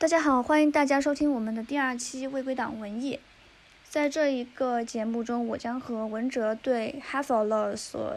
[0.00, 3.18] 大家好，欢迎大家收听我们的第二期未归档文艺。
[3.90, 8.14] 在这一个节目中，我将和文哲对 h a f l e 所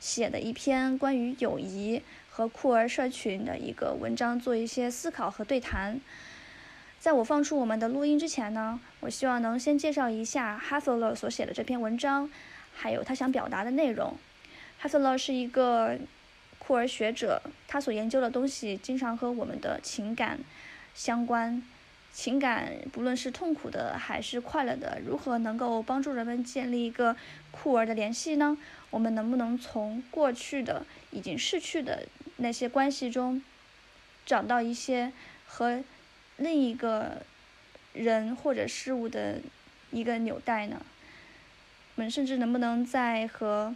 [0.00, 6.00] 写的一篇关于友谊和酷儿社群的一个文章做一些思考和对谈。
[6.98, 12.30] 在我放出我们的录音之前呢，我希望能先介绍一下 h a f l e 所写的这篇文章，
[12.74, 14.16] 还有他想表达的内容。
[14.78, 15.98] h a f l e 是一个
[16.58, 20.40] 酷儿学者，他所研究的东西经常和我们的情感。
[20.94, 21.62] 相关
[22.12, 27.16] 情感，不论是痛苦的还是快乐的，如何能够帮助人们建立一个
[27.52, 28.58] 酷儿的联系呢？
[28.90, 32.06] 我们能不能从过去的已经逝去的
[32.38, 33.40] 那些关系中，
[34.26, 35.12] 找到一些
[35.46, 35.84] 和
[36.36, 37.22] 另一个
[37.92, 39.38] 人或者事物的
[39.92, 40.82] 一个纽带呢？
[41.94, 43.74] 我们甚至能不能在和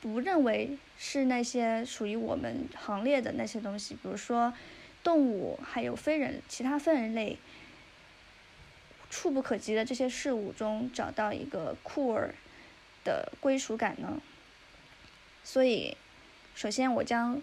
[0.00, 4.52] 不认为是那些属于我们行列的那些东西，比如说。
[5.02, 7.38] 动物还有非人、其他非人类
[9.10, 12.34] 触不可及的这些事物中，找到一个酷儿
[13.04, 14.20] 的归属感呢？
[15.44, 15.96] 所以，
[16.54, 17.40] 首先我将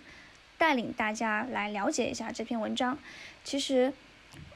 [0.58, 2.98] 带领大家来了解一下这篇文章。
[3.44, 3.92] 其实，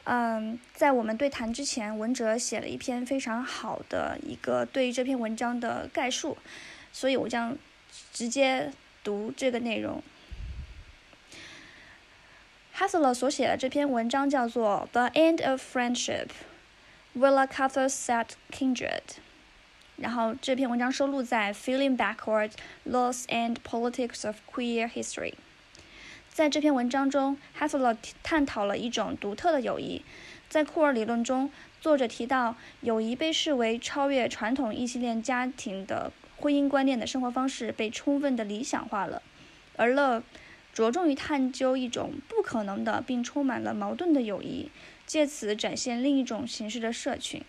[0.04, 6.38] 嗯，在我们对谈之前，文哲写了一篇非常好的一个对于这篇文章的概述，
[6.94, 7.58] 所以我将
[8.14, 8.72] 直接
[9.04, 10.04] 读这个内容。
[12.80, 16.28] Hassler 所写的这篇文章叫做《The End of Friendship》
[17.20, 19.02] ，Willa Cather said kindred。
[19.98, 22.52] 然后这篇文章收录在《Feeling Backward:
[22.86, 25.32] Loss and Politics of Queer History》。
[26.30, 30.06] 在这篇文章中，Hassler 探讨了一种独特的友谊。
[30.48, 39.22] 在库尔理论中，作者提到，友谊被视为超越传统异性恋家庭的婚姻观念的生活方式被充分的理想化了，
[39.76, 40.24] 而 Love。
[40.74, 44.70] 着重于探究一种不可能的并充满了矛盾的友谊，
[45.06, 47.42] 借此展现另一种形式的社群。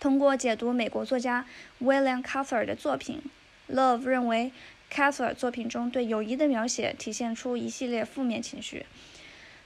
[0.00, 1.46] 通过解读美国作家
[1.80, 3.22] William Cather 的作品
[3.70, 4.52] ，Love 认为
[4.92, 8.84] Cather 作品中对友谊的描写体现出一系列负面情绪，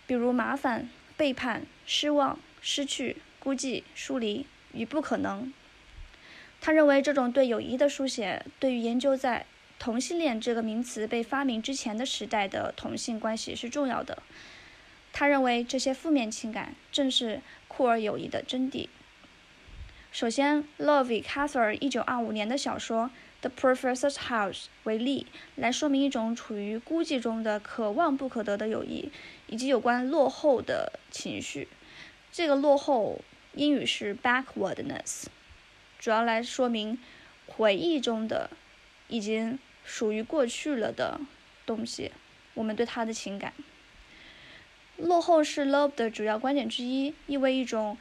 [0.07, 5.53] 比如麻烦、背叛、失望、失去、孤寂、疏离与不可能。
[6.61, 9.47] 他认为这种对友谊的书写对于研究在
[9.79, 14.23] 同性恋这个名词被发明之前的时代的同性关系是重要的。
[15.13, 18.89] 他认为这些负面情感正是酷儿友谊的真谛。
[20.11, 23.11] 首先，Love 以 Cather 1925年的小说
[23.49, 29.11] 《The Professor's House》为例，来说明一种处于孤寂中的可望不可得的友谊，
[29.47, 31.69] 以及有关落后的情绪。
[32.33, 33.21] 这个落后
[33.55, 35.25] 英语是 backwardness，
[35.99, 36.99] 主要来说明
[37.47, 38.51] 回忆中的
[39.07, 39.59] 已经。
[39.89, 41.19] 属于过去了的
[41.65, 42.13] 东西，
[42.53, 43.55] 我们对它的情感。
[44.99, 47.97] 落后是 love 的主要观点之一，意味一种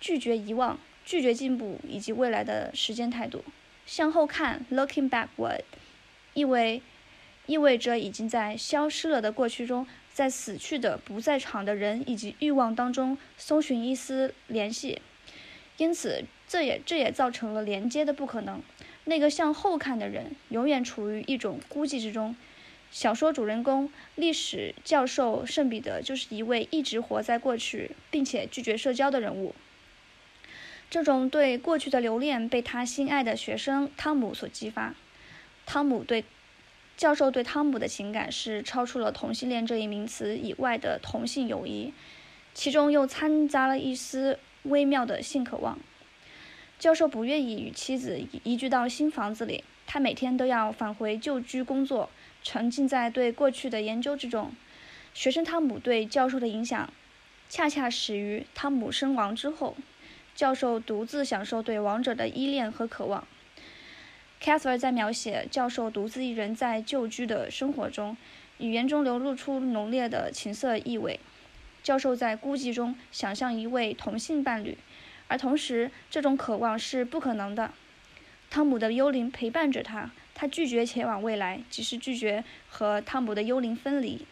[0.00, 3.44] 拒绝遗忘、拒绝进步以及未来的时间态度。
[3.86, 5.62] 向后看，looking backward，
[6.34, 6.82] 意味
[7.46, 15.00] 意味着已经在消失了的过去中，在死去的不在场的人以及欲望当中搜寻一丝联系。
[15.76, 18.60] 因此，这也这也造成了连接的不可能。
[19.08, 22.36] 那个向后看的人，永远处于一种孤寂之中。
[22.90, 29.54] 小说主人公、历史教授圣彼得就是一位一直活在过去，并且拒绝社交的人物。
[30.90, 34.94] 这种对过去的留恋被他心爱的学生汤姆所激发。
[35.64, 36.24] 汤姆对
[36.98, 41.94] 教授对汤姆的情感是超出了同性恋这一名词以外的同性友谊，
[42.52, 45.78] 其中又掺杂了一丝微妙的性渴望。
[46.78, 52.08] 教授不愿意与妻子移居到新房子里，他每天都要返回旧居工作，
[52.44, 54.52] 沉浸在对过去的研究之中。
[55.12, 56.92] 学生汤姆对教授的影响，
[57.48, 59.76] 恰恰始于汤姆身亡之后，
[60.36, 63.26] 教授独自享受对亡者的依恋和渴望。
[64.40, 68.16] Catherine 在描写教授独自一人在旧居的生活中，
[68.58, 71.18] 语言中流露出浓烈的情色意味。
[71.82, 74.78] 教授在孤寂中想象一位同性伴侣。
[75.28, 77.72] 而同时，这种渴望是不可能的。
[78.50, 84.26] 汤姆的幽灵陪伴着他，他拒绝前往未来，即是拒绝和汤姆的幽灵分离。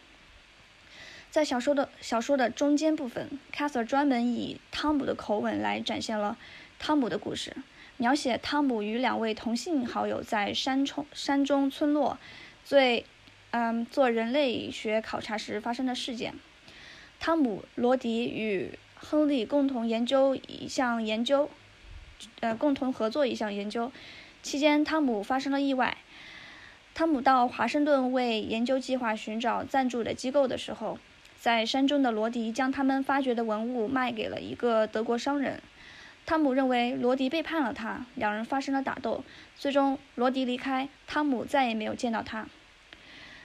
[1.31, 6.39] 在小说的小说的中间部分，Cather 专门以汤姆的口吻来展现了
[6.79, 7.55] 汤姆的故事，
[7.99, 12.19] 描写汤姆与两位同性好友在山冲山中村落，
[12.65, 13.05] 最
[13.51, 16.35] 嗯做人类学考察时发生的事件。
[17.21, 21.49] 汤姆、罗迪与亨利共同研究一项研究，
[22.41, 23.93] 呃，共同合作一项研究
[24.43, 25.97] 期间，汤姆发生了意外。
[26.93, 30.99] 汤姆到华盛顿为研究计划寻找赞助的机构的时候，
[31.39, 35.63] 在山中的罗迪将他们发掘的文物卖给了一个德国商人。
[36.25, 39.23] 汤姆认为罗迪背叛了他，两人发生了打斗，
[39.57, 42.49] 最终罗迪离开，汤姆再也没有见到他。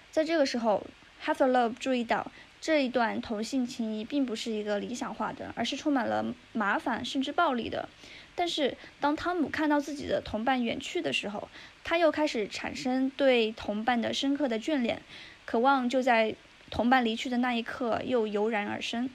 [0.09, 0.87] 在这个时候
[1.23, 2.31] ，Heather Love 注意到
[2.61, 7.89] 这一段同性情谊并不是一个理想化的，而是充满了麻烦甚至暴力的。
[8.35, 11.49] 但是当汤姆看到自己的同伴远去的时候，
[11.83, 15.01] 他又开始产生对同伴的深刻的眷恋，
[15.45, 16.35] 渴望就在
[16.69, 19.09] 同伴离去的那一刻又油然而生。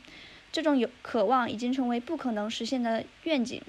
[0.50, 3.62] 这种有渴望已经成为不可能实现的愿景，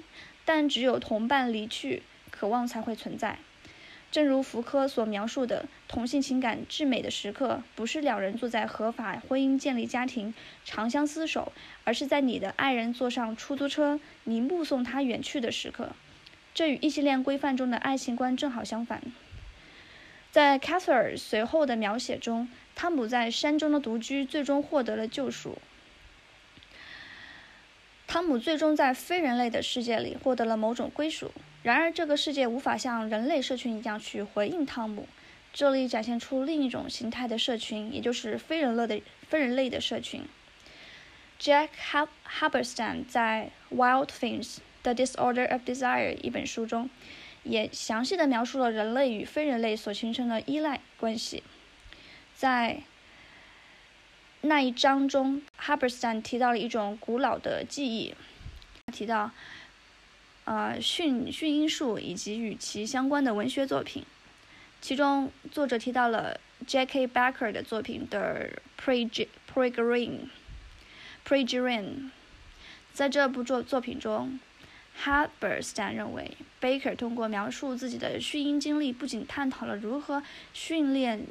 [0.44, 2.02] 但只有同伴离去，
[2.32, 3.38] 渴望才会存在。
[4.18, 10.34] 正如福柯所描述的，同性情感至美的时刻，不是两人坐在合法婚姻建立家庭、
[10.64, 11.52] 长相厮守，
[11.84, 15.90] 而是在你的爱人坐上出租车，你目送他远去的时刻。
[16.52, 19.00] 这与异性恋规范中的爱情观正好相反。
[20.32, 25.58] 在 c a t h e r 随后的描写中，汤姆在山中的独居最终获得了救赎。
[28.08, 31.30] 汤姆最终在非人类的世界里获得了某种归属，
[31.62, 35.06] 然而这个世界无法像人类社群一样去回应汤姆。
[35.52, 40.22] 这里展现出另一种形态的社群，也就是非人类的非人类的社群。
[41.38, 46.88] Jack Hab Haberstan 在《Wild Things: The Disorder of Desire》一本书中，
[47.42, 51.42] 也详细的描述了人类与非人类所形成的依赖关系。
[52.34, 52.80] 在
[54.42, 58.14] 那一章中，Haberstan 提到了一种古老的记忆，
[58.92, 59.32] 提到，
[60.44, 64.04] 呃，训训音术以及与其相关的文学作品。
[64.80, 66.38] 其中，作者提到了
[66.68, 67.08] J.K.
[67.08, 70.28] Becker 的作品的 Pregreen。
[71.26, 72.10] Pregreen。
[72.92, 74.38] 在这部作作品中
[75.02, 81.26] ，Haberstan 认为，Baker 通过描述自己的训音经历，不仅探讨了如何训练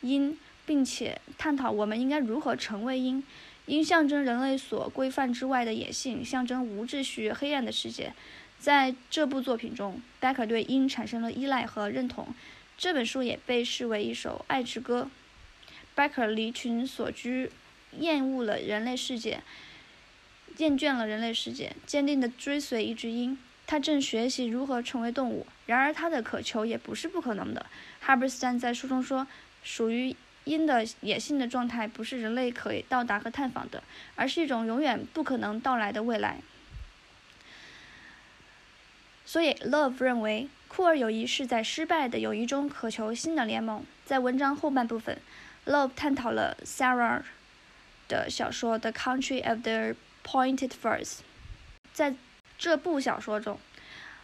[0.00, 0.38] 音。
[0.72, 3.22] 并且探讨我们应该如何成为鹰。
[3.66, 8.14] 鹰象征人类所规范之外的野性，象征无秩序、黑暗的世界。
[8.58, 12.28] 在这部作品中，，Becker 对鹰产生了依赖和认同。
[12.78, 15.10] 这本书也被视为一首爱之歌。
[15.94, 17.50] Becker 离群所居，
[17.98, 19.42] 厌恶了人类世界，
[20.56, 23.36] 厌倦了人类世界，坚定地追随一只鹰。
[23.66, 25.46] 他正学习如何成为动物。
[25.66, 27.66] 然而，他的渴求也不是不可能的。
[28.00, 29.26] 哈伯斯坦在书中说
[29.62, 33.82] ：“属于。”鹰的野性的状态不是人类可以到达和探访的，
[34.16, 36.38] 而是一种永远不可能到来的未来。
[39.24, 43.84] 所以，Love 认为酷儿友谊是在失败的友谊中渴求新的联盟。
[44.04, 45.18] 在文章后半部分
[45.64, 47.22] ，Love 探讨了 Sarah
[48.08, 49.94] 的小说《The Country of the
[50.24, 51.04] Pointed Firs》。
[51.92, 52.14] 在
[52.58, 53.58] 这部小说中，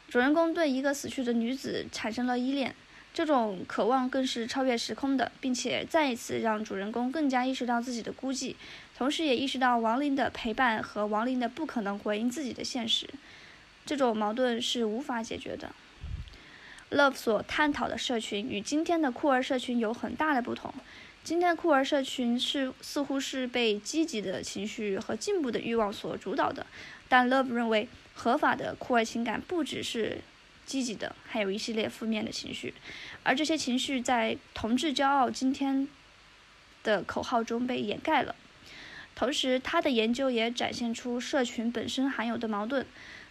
[0.09, 2.75] 主人公对一个死去的女子产生了依恋。
[3.19, 8.55] 这种渴望更是超越时空的，并且再一次让主人公更加意识到自己的孤寂，
[8.97, 13.11] 同时也意识到亡灵的陪伴和亡灵的不可能回应自己的现实。
[13.85, 15.73] 这种矛盾是无法解决的。
[16.93, 20.73] Love 所探讨的社群与今天的酷儿社群有很大的不同。
[21.25, 26.65] 今天的酷儿社群是似乎是被积极的情绪和进步的欲望所主导的，
[27.09, 30.19] 但 Love 认为合法的酷儿情感不只是。
[30.69, 32.75] 积极的，还有一系列负面的情绪，
[33.23, 35.89] 而这些情绪在“同志骄傲今天”
[36.85, 38.37] 的口号中被掩盖了。
[39.15, 42.85] 同时，他的研究也展现出社群本身含有的矛盾。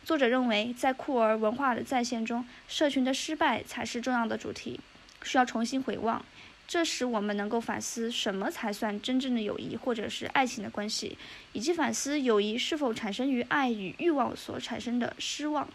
[0.03, 4.79] 作者认为，在酷儿文化的再现中，社群的失败才是重要的主题，
[5.21, 6.25] 需要重新回望。
[6.67, 11.17] 这使我们能够反思什么才算真正的友谊，或者是爱情的关系，
[11.53, 15.69] 以及反思友谊是否产生于爱与欲望所产生的失望。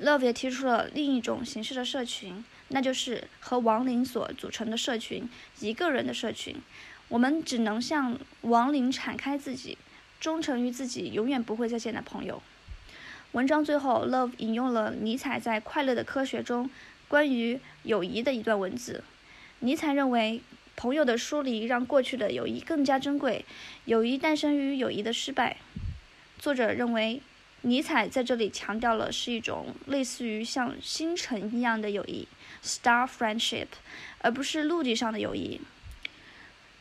[0.00, 5.28] Love 也提出了另一种形式的社群，那就是和亡灵所组成的社群，
[5.58, 6.54] 一个人的社群。
[7.08, 9.76] 我们只能向亡灵敞开自己，
[10.20, 12.40] 忠诚于自己永远不会再见的朋友。
[13.32, 16.70] 文章最后，Love 引用了尼采在《快乐的科学》中
[17.08, 19.02] 关于友谊的一段文字。
[19.58, 20.40] 尼采认为，
[20.76, 23.44] 朋友的疏离让过去的友谊更加珍贵，
[23.86, 25.56] 友谊诞生于友谊的失败。
[26.38, 27.20] 作者认为。
[27.62, 32.28] 尼采在这里强调了是一种类似于像星辰一样的友谊
[32.62, 33.66] （star friendship），
[34.20, 35.60] 而不是陆地上的友谊。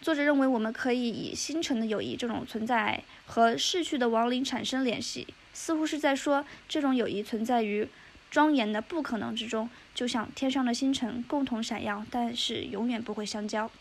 [0.01, 7.89] 作者认为，我们可以以星辰的友谊这种存在和逝去的亡灵产生联系，似乎是在说这种友谊存在于
[8.29, 13.72] 庄严的不可能之中，就像天上的星辰共同闪耀，但是永远不会相交。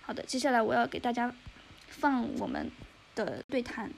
[0.00, 1.34] 好的，接下来我要给大家
[1.86, 2.70] 放我们。
[3.24, 3.90] 的对谈，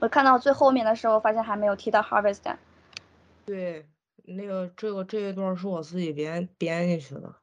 [0.00, 2.42] 我看到最后面的时候，发现还没有提到 Harvest。
[3.44, 3.86] 对，
[4.24, 7.34] 那个这个这一段是我自己编编进去的。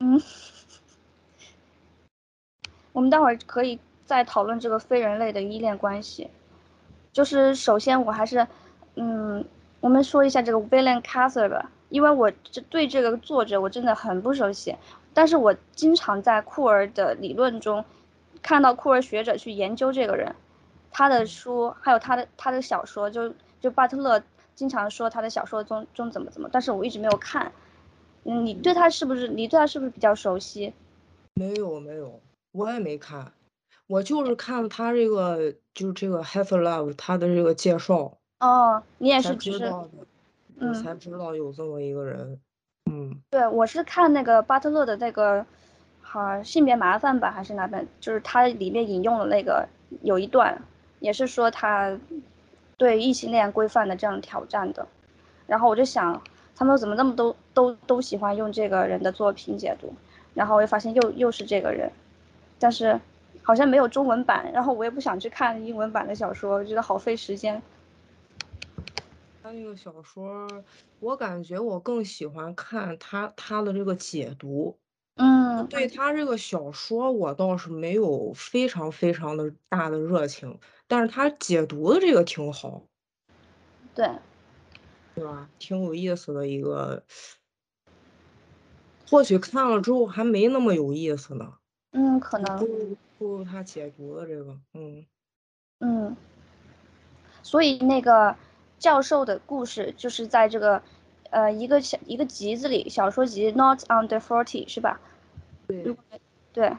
[0.00, 0.20] 嗯，
[2.92, 6.30] 我们待会儿可以再讨论这个非人类的依恋关系。
[7.12, 8.46] 就是首先我还是，
[8.94, 9.44] 嗯，
[9.80, 14.76] 我们说一下这个 William Cather 吧，因为我这对这个作者我真的很不熟悉，
[15.18, 17.84] 但是我经常在库尔的理论中
[18.40, 20.32] 看到库尔学者去研究这个人，
[20.92, 24.22] 他的书还有他的他的小说，就就巴特勒
[24.54, 27.50] 经常说他的小说中中怎么怎么，但是我一直没有看。
[28.22, 30.72] 嗯，你对他是不是你对他是不是比较熟悉？
[31.34, 32.20] 没有没有，
[32.52, 33.32] 我也没看，
[33.88, 38.16] 我就是看他这个就是这个 Half Love 他的这个介绍。
[38.38, 40.06] 哦，你也是只是知道的，我
[40.60, 42.20] 嗯才知道有这么一个人。
[42.20, 42.40] 嗯，
[42.88, 45.44] 嗯对，我是看那个巴特勒的那个，
[46.00, 47.86] 好、性别麻烦吧，还是哪本？
[48.00, 49.68] 就是他里面引用了那个
[50.02, 50.58] 有一段，
[51.00, 51.98] 也是说他
[52.78, 54.86] 对异性恋规范的这样挑战的。
[55.46, 56.22] 然后我就想，
[56.56, 59.92] 他们怎么那么都都都喜欢用这个人的作品解读？
[60.34, 61.90] 然后我又发现又又是这个人，
[62.58, 62.98] 但是
[63.42, 67.60] 好像没有中文版，然后我也不想去看英文版的小说，我觉得好费时间。
[69.48, 70.46] 他那个小说，
[71.00, 74.76] 我感觉我更喜欢看他他的这个解读。
[75.16, 82.82] 嗯对他这个小说，我倒是没有非常非常的大的热情，但是他解读的这个挺好，
[83.94, 84.10] 对，
[85.14, 85.48] 对吧？
[85.58, 87.02] 挺有意思的一个，
[89.08, 91.54] 或许看了之后还没那么有意思呢，
[91.92, 92.66] 嗯，可能不。
[92.66, 95.06] 如不如他解读的这个，嗯。
[95.80, 96.16] 嗯，
[97.42, 98.36] 所以那个
[98.78, 100.82] 教授的故事就是在这个
[101.30, 105.00] 呃一个小一个集子里，小说集《Not Under Forty》是吧？
[105.66, 105.96] 对。
[106.50, 106.76] 对，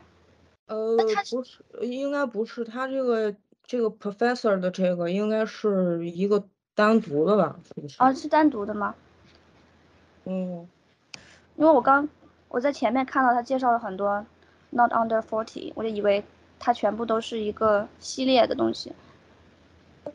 [0.66, 0.98] 呃，
[1.30, 6.44] 不是，呃应该不是，他这个这个 professor 的这个应该是一个
[6.76, 7.58] 单独的吧？
[7.66, 7.96] 是不是？
[8.00, 8.94] 啊，是单独的吗？
[10.26, 10.68] 嗯，
[11.56, 12.10] 因为我刚
[12.50, 14.10] 我在前面看到他介绍了很多
[14.72, 16.26] 《Not Under Forty》，我就以为
[16.60, 18.92] 它全部都是一个系列的东西。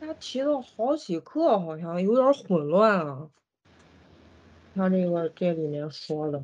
[0.01, 3.29] 他提到好几个，好像有点儿混乱啊。
[4.75, 6.43] 他这个这里面说的，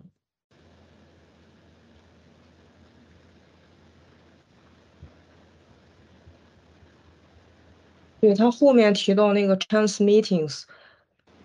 [8.21, 10.65] 对，他后面提到那个 chance meetings，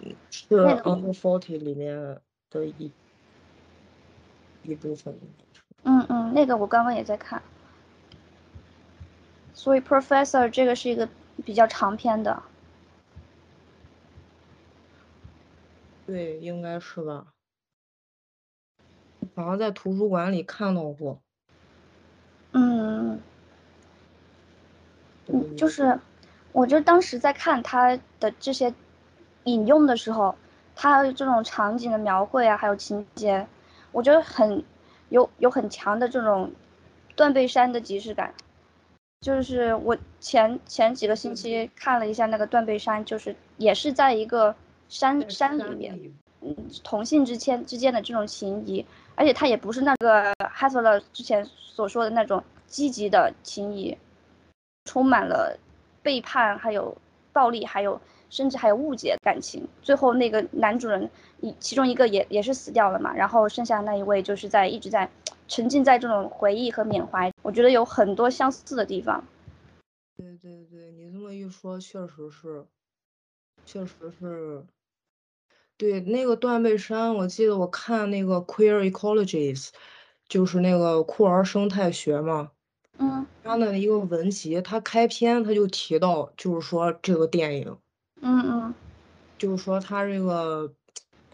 [0.02, 2.22] 嗯，是那个 under forty 里面
[2.52, 2.92] 的一
[4.62, 5.18] 一部分。
[5.84, 7.42] 嗯嗯，那个我刚刚也在看。
[9.54, 11.10] 所以 Professor 这个是一个
[11.46, 12.44] 比较长篇的。
[16.06, 17.28] 对，应该是吧。
[19.36, 21.20] 好像在图书馆里看到过。
[22.52, 23.20] 嗯，
[25.28, 26.00] 嗯，就是，
[26.52, 28.74] 我就当时在看他的这些
[29.44, 30.36] 引用的时候，
[30.76, 33.46] 他这种场景的描绘啊，还有情节，
[33.92, 34.64] 我觉得很
[35.10, 36.54] 有有很强的这种
[37.16, 38.34] 断背山的即视感。
[39.26, 44.56] 就是我前前几个星期看了一下那个断背山，就是也是在一个
[44.88, 46.00] 山山里面，
[46.42, 53.98] 嗯，同性之间之间的这种情谊，而且他也不是那个 l e r 之前所说的那种积极的情谊，
[54.84, 55.58] 充满了
[56.04, 56.96] 背叛，还有
[57.34, 59.68] 暴力，还有甚至还有误解感情。
[59.82, 61.10] 最后那个男主人
[61.42, 65.10] 一其中一个也也是死掉了嘛，然后剩下那一位就是在一直在
[65.48, 69.24] 沉浸在这种回忆和缅怀，我觉得有很多相似的地方。
[70.18, 72.66] 对对对，你这么一说，确实是，
[73.66, 74.66] 确实是。
[75.78, 79.72] 对，那个断背山，我记得我看那个 Queer Ecologies，
[80.30, 82.52] 就是那个酷儿生态学嘛，
[82.98, 87.78] 嗯他的一个文集，他开篇他就提到，就是说这个电影，
[88.22, 88.74] 嗯嗯
[89.38, 90.74] 就是说他这个，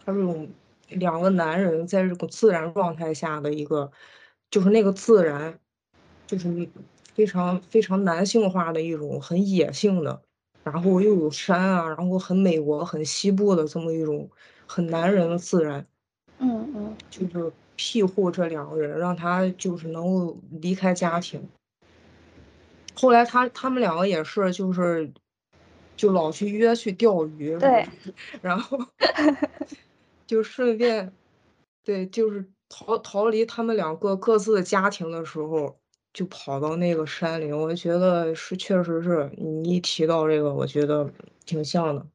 [0.04, 0.50] 他这种
[0.96, 3.90] 两个男人在这个自然状态下的一个，
[4.50, 5.58] 就是那个自然，
[6.26, 6.68] 就是
[7.14, 10.22] 非常非常男性化的一种很野性的，
[10.64, 14.28] 然后又有山啊，然后很美国、很西部的这么一种
[14.66, 15.86] 很男人的自然，
[16.38, 21.46] 嗯嗯就是庇护这两个人，让他就是能够离开家庭。
[22.94, 25.10] 后来他他们两个也是，就是
[25.96, 27.86] 就老去约去钓鱼，对，
[28.40, 28.78] 然后
[30.32, 31.12] 就顺便，
[31.84, 35.78] 对，就是逃逃离他们两个各自的家庭的时候，
[36.14, 37.52] 就跑到那个山里。
[37.52, 41.12] 我觉得是，确实是你一提到这个，我觉得
[41.44, 42.06] 挺像的。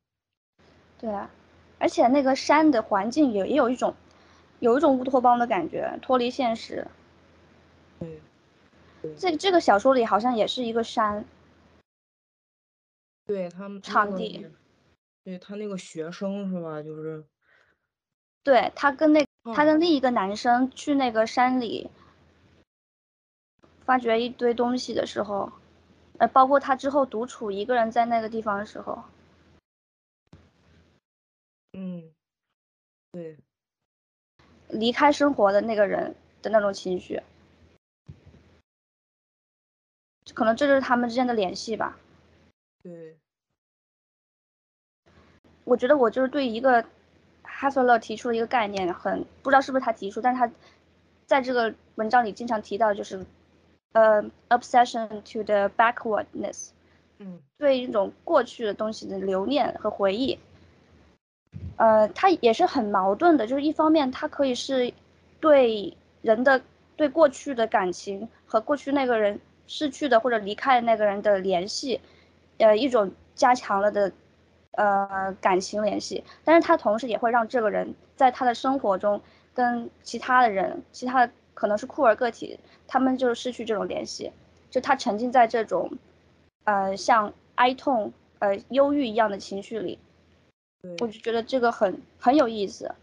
[0.98, 1.30] 对啊，
[1.78, 3.94] 而且那个山的环境也也有一种，
[4.62, 6.88] 有一种乌托邦的感觉，脱离现实。
[8.00, 8.20] 对，
[9.16, 11.24] 这这个小说里好像也是一个山，
[13.28, 14.44] 对他们场地
[15.24, 16.82] 对他那个学生是吧？
[16.82, 17.24] 就是
[18.48, 21.90] 对他跟那他跟另一个男生去那个山里
[23.84, 25.52] 发掘一堆东西的时候，
[26.18, 29.04] 呃，包括他之后独处一个人在那个地方的时候，
[31.74, 32.10] 嗯，
[33.12, 33.38] 对，
[34.70, 37.22] 离开生活的那个人的那种情绪，
[40.34, 41.98] 可能这就是他们之间的联系吧。
[42.82, 43.18] 对，
[45.66, 46.86] 我觉得我就是对一个
[47.60, 50.52] 哈瑟勒提出了一个概念，很不知道是不是他提出，但是他
[51.26, 53.26] 在这个文章里经常提到，就是
[53.94, 56.70] 呃，obsession to the backwardness，
[57.18, 60.38] 嗯，对一种过去的东西的留念和回忆。
[61.78, 64.94] 呃，它也是很矛盾的，就是一方面它可以是
[65.40, 66.62] 对人的
[66.96, 72.00] 对过去的感情和过去那个人逝去的或者离开的那个人的联系，
[72.60, 74.12] 呃，一种加强了的
[74.78, 79.20] 呃感情联系，但是他同时也会让这个人在他的生活中
[79.54, 82.58] 跟其他的人，其他的可能是酷儿个体，
[82.88, 84.32] 他们就失去这种联系，
[84.72, 85.92] 就他沉浸在这种
[86.64, 90.00] 呃像哀痛、呃忧郁一样的情绪里。
[91.00, 92.94] 我就觉得这个很很有意思，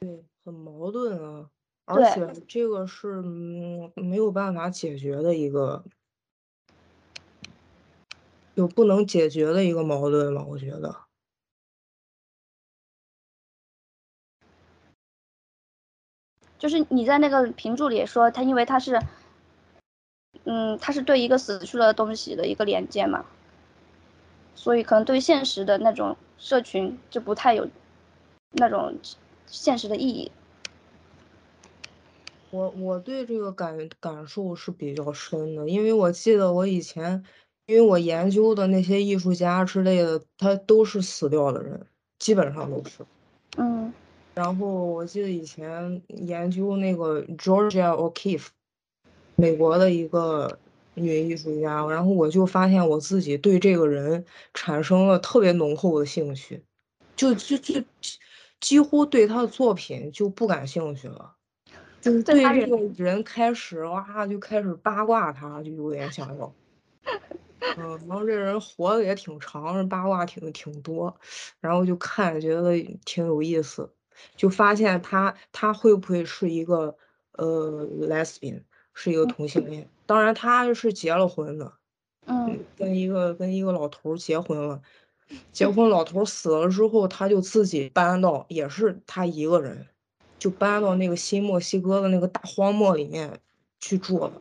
[0.00, 1.50] 对，很矛盾啊，
[1.84, 5.84] 而且这个是嗯没有办法解决的一个，
[8.54, 10.44] 有不能解决的一个矛盾了？
[10.44, 10.96] 我觉得，
[16.58, 19.00] 就是你在那个评注里说他，因为他是，
[20.44, 23.24] 嗯，他是对一个死去的东西的一个连接嘛，
[24.54, 26.16] 所以可能对现实的那种。
[26.38, 27.66] 社群就不太有
[28.50, 28.94] 那种
[29.46, 30.30] 现实的意义。
[32.50, 37.24] 我我对这个感感受是比较深的，因为我记得我以前，
[37.64, 41.86] 因为我研究的那些艺术家之类的，他都是死掉的人，
[42.18, 43.02] 基本上都是。
[44.36, 44.42] 嗯。
[44.42, 48.48] 然后我记得以前研究那个 Georgia O'Keeffe，
[49.34, 50.58] 美国的一个。
[50.98, 56.62] 女艺术家，然后我就发现我自己对这个人产生了特别浓厚的兴趣，
[57.14, 57.84] 就就就
[58.60, 61.34] 几乎对他的作品就不感兴趣了，
[62.00, 66.50] 就是对这个人开始哇就开始八卦他，就有点想要，
[67.76, 71.14] 嗯，然后这人活的也挺长，八卦挺挺多，
[71.60, 73.92] 然后就看觉得挺有意思，
[74.36, 76.96] 就发现他他会不会是一个
[77.32, 78.62] 呃 lesbian。
[78.98, 81.70] 是一个同性恋，当然他是结了婚的，
[82.24, 84.80] 嗯，跟一个跟一个老头结婚了，
[85.52, 89.86] 结婚老头死了之后，他就自己搬到，也是他一个人，
[90.38, 93.38] 就搬到那个新墨西哥的那个大荒漠里面
[93.80, 94.32] 去住了。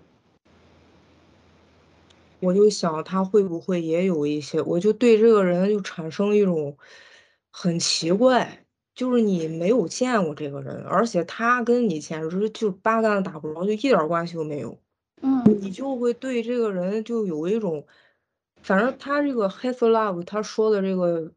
[2.40, 6.78] 我就想他会不会也有一些，我就对这个人就产生一种
[7.52, 8.65] 很奇怪。
[8.96, 14.80] 就是你没有见过这个人，而且他跟你简直就八竿子打不着，就一点关系都没有。
[15.22, 17.86] 嗯，你就会对这个人就有一种，
[18.62, 21.30] 反正他这个 hate love，他说的这个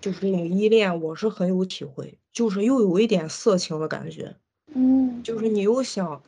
[0.00, 4.36] 就是这种依恋，我是很有体会，就是又有一点色情的感觉。
[4.72, 6.22] 嗯，就是你又想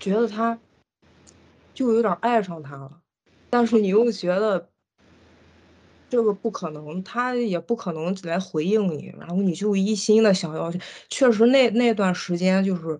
[0.00, 0.58] 觉得他
[1.72, 3.00] 就有点爱上他了，
[3.48, 4.68] 但是你又觉得。
[6.10, 10.72] 这个不可能，他也不可能来回应你，然后你就一心的想要。
[11.10, 12.98] 确实，那那段时间就是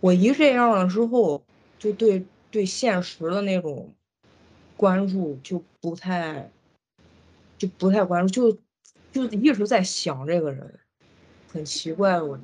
[0.00, 1.42] 我一这样了之后，
[1.78, 3.90] 就对对现实的那种
[4.76, 6.50] 关注就不太
[7.56, 8.52] 就不太关注，
[9.10, 10.78] 就就一直在想这个人，
[11.50, 12.38] 很奇怪我。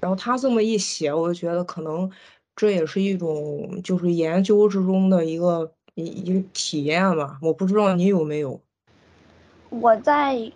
[0.00, 2.10] 然后他这么一写，我就觉得可能
[2.56, 7.38] 这也是一种就是研究之中的一个一一个体验吧。
[7.40, 8.60] 我不知道你有没有。
[9.80, 10.52] 我在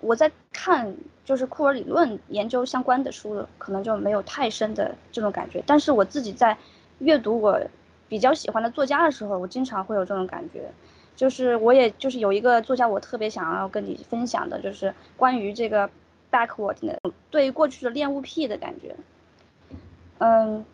[0.00, 0.94] 我在看
[1.24, 5.62] 就是库尔理论研究相关的书，可能就没有太深的这种感觉。
[5.66, 6.56] 但是我自己在
[6.98, 7.60] 阅读我
[8.08, 10.70] 比较喜欢的作家的时候，我经常会有这种感觉。
[11.16, 15.88] 就是我也就是有一个作家，我特别想要跟你分享的，就是关于这个
[16.30, 16.98] backward 的
[17.30, 18.96] 对过去的恋物癖的感觉。
[20.18, 20.64] 嗯。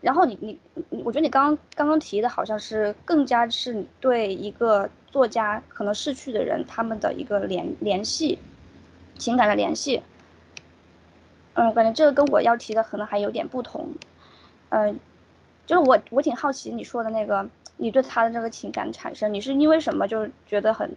[0.00, 8.36] 然后你你你，我觉得你刚刚刚提的好像是更加是你对一个作家可能逝去的人他们的一个联联系，
[9.16, 10.02] 情感的联系。
[11.52, 13.90] 嗯，感觉这个跟我要提的可能还有点不同。
[14.70, 14.98] 嗯，
[15.66, 20.96] 就是我我挺好奇你说的那个，你对他的这个情感产生，你是因为什么就是觉得很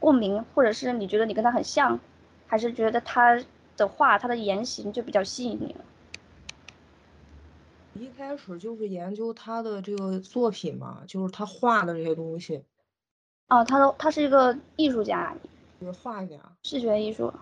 [0.00, 2.00] 共鸣，或者是你觉得你跟他很像，
[2.48, 3.40] 还是觉得他
[3.76, 5.76] 的话他的言行就比较吸引你？
[7.94, 12.64] 一开始就是研究他的这个作品嘛，就是他画的这些东西。
[13.48, 15.34] 哦，他都他是一个艺术家，
[15.80, 17.32] 是画家，视觉艺术。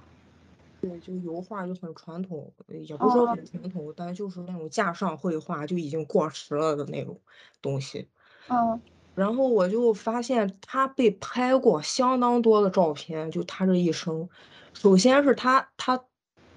[0.80, 7.18] 对，就油画就很传统，也不是说很传统，但就是那种架上绘画就已经过时了的那种
[7.62, 8.08] 东西。
[8.48, 8.80] 嗯
[9.14, 14.28] 然后我就发现他被拍过相当多的照片，就他这一生。
[14.74, 16.04] 首先是他他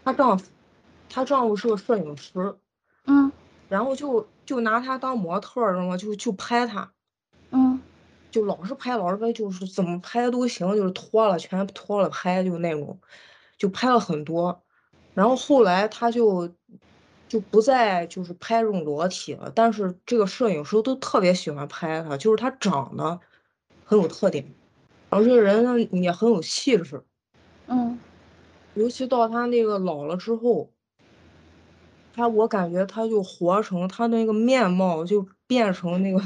[0.04, 0.50] 他丈夫，
[1.08, 2.58] 她丈夫是个摄影师，
[3.06, 3.32] 嗯
[3.70, 5.96] 然后就就拿她当模特儿，知道吗？
[5.98, 6.90] 就就拍她，嗯
[8.32, 13.00] 就老是拍，老是拍，就是怎么拍都行，就是脱了全脱了拍，就那种，
[13.58, 14.64] 就拍了很多。
[15.14, 16.48] 然后后来他就
[17.28, 23.20] 就不再就是拍这种裸体了，但是这个摄影师都特别喜欢拍他，就是他长得
[23.84, 24.46] 很有特点，
[25.10, 27.04] 然后这个人呢也很有气质，
[27.68, 28.00] 嗯
[28.76, 30.70] 尤其到他那个老了之后，
[32.14, 36.22] 他我感觉他就活成他那个面貌就变成那个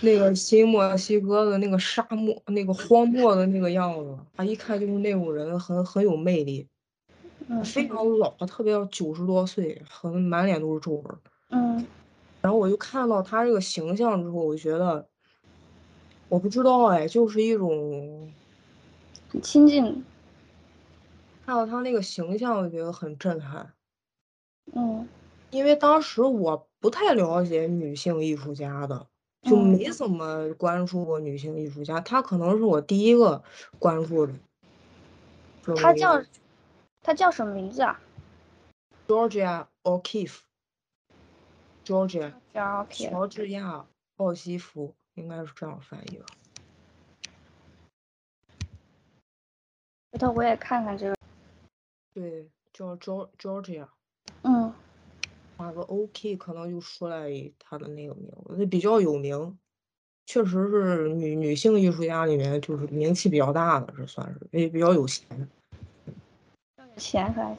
[0.00, 6.68] 那个新墨西哥的那个沙漠那个荒漠的那个样子，他一看就是那种人，很很有魅力。
[7.50, 11.04] 嗯非常老，特别要九十多岁，很满脸都是皱纹。
[11.50, 11.86] 嗯
[12.40, 15.08] 然后我就看到他这个形象之后，我就觉得，
[16.28, 18.30] 我不知道哎，就是一种
[19.28, 20.04] 很亲近。
[21.44, 23.72] 看到他那个形象，我觉得很震撼。
[24.74, 25.08] 嗯
[25.50, 29.06] 因为当时我不太了解女性艺术家的，
[29.42, 32.00] 就嗯没怎么关注过女性艺术家。
[32.00, 33.42] 她可能是我第一个
[33.78, 34.32] 关注的。
[35.62, 36.24] 这么一个他叫
[37.02, 38.00] 她叫什么名字啊
[39.06, 40.40] Georgia O'Keeffe。
[41.84, 46.26] Georgia 叫 OK，乔治亚奥西弗，应该是这样翻译吧。
[50.12, 51.16] 回头我也看看这个。
[52.12, 53.88] 对，叫 Geor Georgia，嗯
[55.58, 59.58] 打个 OK 可能就出来他的那个名字，那比较有名，
[60.24, 65.48] 确实是女女性艺术家里面就是名气比较大的，这算是也比较有钱。
[66.78, 67.58] 有钱还是？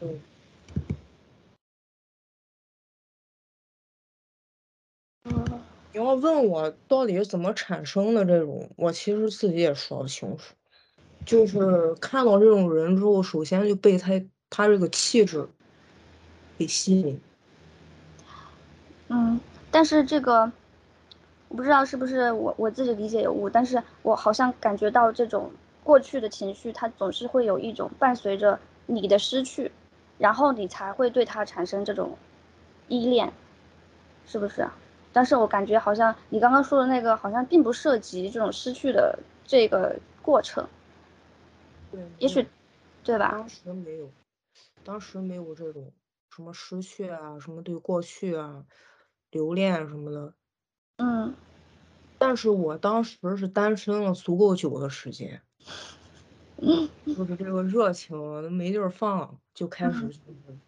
[0.00, 0.20] 嗯，
[5.26, 5.60] 嗯
[5.92, 10.54] 你要问我到底是怎么产生的这种，我其实自己也说不清楚。
[11.24, 14.10] 就是看到这种人之后，首先就被他
[14.50, 15.48] 他这个气质
[16.58, 17.20] 给吸引。
[19.08, 20.50] 嗯，但是这个
[21.48, 25.50] 我不知道是不是我我自己理解有误，但是我好像感觉到这种
[25.84, 29.70] 过去的情绪，它总是会有一种伴随着你的失去，
[30.18, 32.16] 然后你才会对它产生这种
[32.88, 33.32] 依恋，
[34.26, 34.66] 是不是？
[35.12, 40.66] 但是我感觉好像你刚刚说的那个好像并不涉及这种失去的这个过程，
[41.90, 42.46] 对，也许
[43.04, 43.32] 对吧？
[43.32, 44.10] 当时没有，
[44.82, 45.84] 当时没有这种
[46.34, 48.64] 什么失去啊，什么对过去啊
[49.30, 50.34] 留恋什么的。
[50.96, 51.34] 嗯。
[52.18, 55.42] 但是我当时是单身了足够久的时间，
[56.62, 60.10] 嗯就是这个热情没地儿放，就开始嗯。
[60.10, 60.58] 就是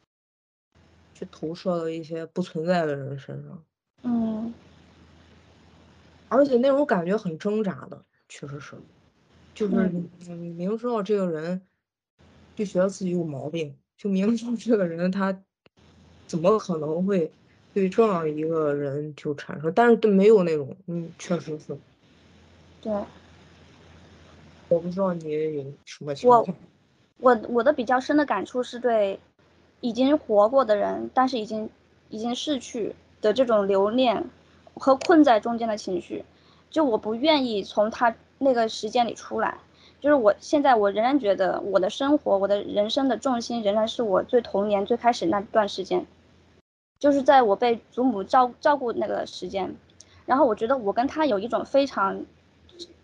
[1.14, 3.64] 去投射到一些不存在的人身上，
[4.02, 4.52] 嗯。
[6.28, 8.76] 而且那种感觉很挣扎的，确实是，
[9.54, 9.88] 就是
[10.26, 11.64] 你明知道这个人
[12.56, 15.32] 就觉得自己有毛病，就明知道这个人他
[16.34, 17.30] 怎么可能会
[17.72, 21.78] 对这样一个人就产生，但是都没有那种，嗯，确实是，
[22.82, 22.92] 对。
[24.68, 26.56] 我不知道你有什么情我况。
[27.18, 29.20] 我我的比较深的感触是对
[29.80, 31.70] 已经活过的人，但是已经
[32.08, 34.24] 已经逝去的这种留恋
[34.74, 36.24] 和困在中间的情绪，
[36.68, 39.56] 就我不愿意从他那个时间里出来。
[40.00, 46.04] 就是我现在我仍然觉得我的生活，我的人生的重心仍然是我最童年最开始那段时间，
[46.98, 49.74] 就是在我被祖母照照顾那个时间。
[50.26, 52.24] 然后我觉得我跟他有一种非常，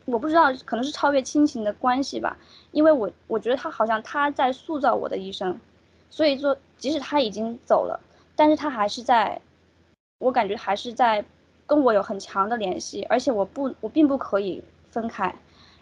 [0.07, 2.39] 我不知道可能是超越亲情的关系吧，
[2.73, 5.61] 因为我我觉得他好像他在塑造我的一生，
[6.09, 8.01] 所以说即使他已经走了，
[8.35, 9.39] 但是他还是在，
[10.19, 11.23] 我感觉还是在
[11.67, 15.35] 跟我有很强的联系，而且我不我并不可以分开，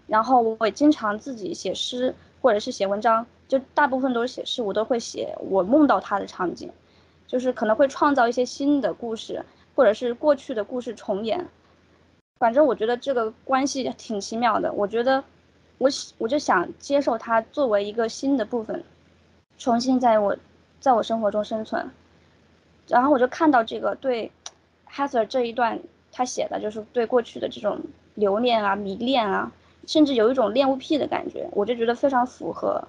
[0.09, 6.69] 然后我也经常自己写诗或者是写文章，就大部分都是写诗，我都会写我梦到他的场景，
[7.29, 9.45] 就是可能会创造一些新的故事，
[9.77, 11.47] 或者是过去的故事重演。
[12.39, 15.23] 反正我觉得这个关系挺奇妙的，我觉得
[15.77, 18.83] 我我就想接受它作为一个新的部分，
[19.59, 20.37] 重新在我
[20.81, 21.89] 在我生活中生存。
[22.89, 24.33] 然后我就看到这个对
[24.91, 25.79] Heather 这一段
[26.11, 27.79] 他写的就是对过去的这种
[28.15, 29.53] 留恋啊、迷恋啊，
[29.87, 32.83] 甚至有一种恋物癖的感觉，我就觉得非常符合。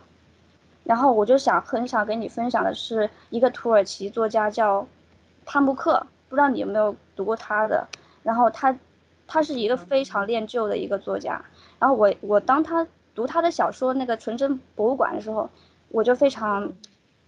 [0.90, 4.88] 然后我就想很想跟你分享的是一个土耳其作家叫
[5.46, 7.88] 帕慕克，不知道你有没有读过他的。
[8.24, 8.76] 然后他
[9.28, 11.40] 他是一个非常恋旧的一个作家。
[11.78, 15.48] 然后我我当他读他的小说那个《纯真博物馆》的时候，
[15.90, 16.74] 我就非常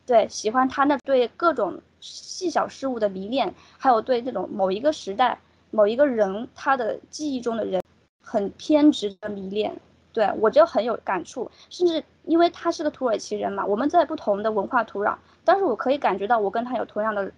[0.08, 5.38] 对喜欢他那对各种细小事物的迷恋，还有对这种某一个时代、
[5.70, 7.80] 某一个人他的记忆中的人
[8.24, 9.72] 很偏执的迷恋。
[10.14, 17.32] 对我就很有感触，甚至因为他是个土耳其人嘛，我们在不同的文化土壤，但是我可以感觉到我跟他有同样的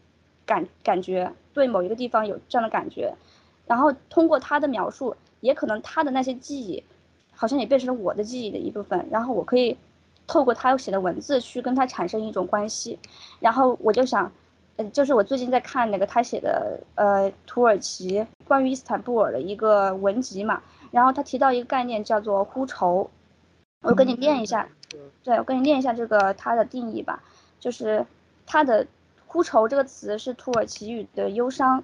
[0.46, 3.14] 感感觉，对某一个地方有这样的感觉，
[3.68, 6.84] 然后通过他的描述，也可能他的那些记忆，
[7.36, 9.78] 好像也变成了我的记忆的一部分，然后我可以
[10.26, 12.98] 透过他写的文字去跟他产生一种关系，
[13.40, 14.32] 然后我就想，
[14.78, 20.62] 嗯，就是我最近在看那个他写的呃土耳其关于伊斯坦布尔的一个文集嘛。
[20.94, 23.10] 然后他提到一个概念叫做呼愁，
[23.82, 24.70] 我跟你念一下，
[25.24, 27.24] 对我跟你念一下这个它的定义吧，
[27.60, 28.06] 就是
[28.46, 28.86] 它的
[29.26, 31.84] 呼愁这个词是土耳其语的忧伤，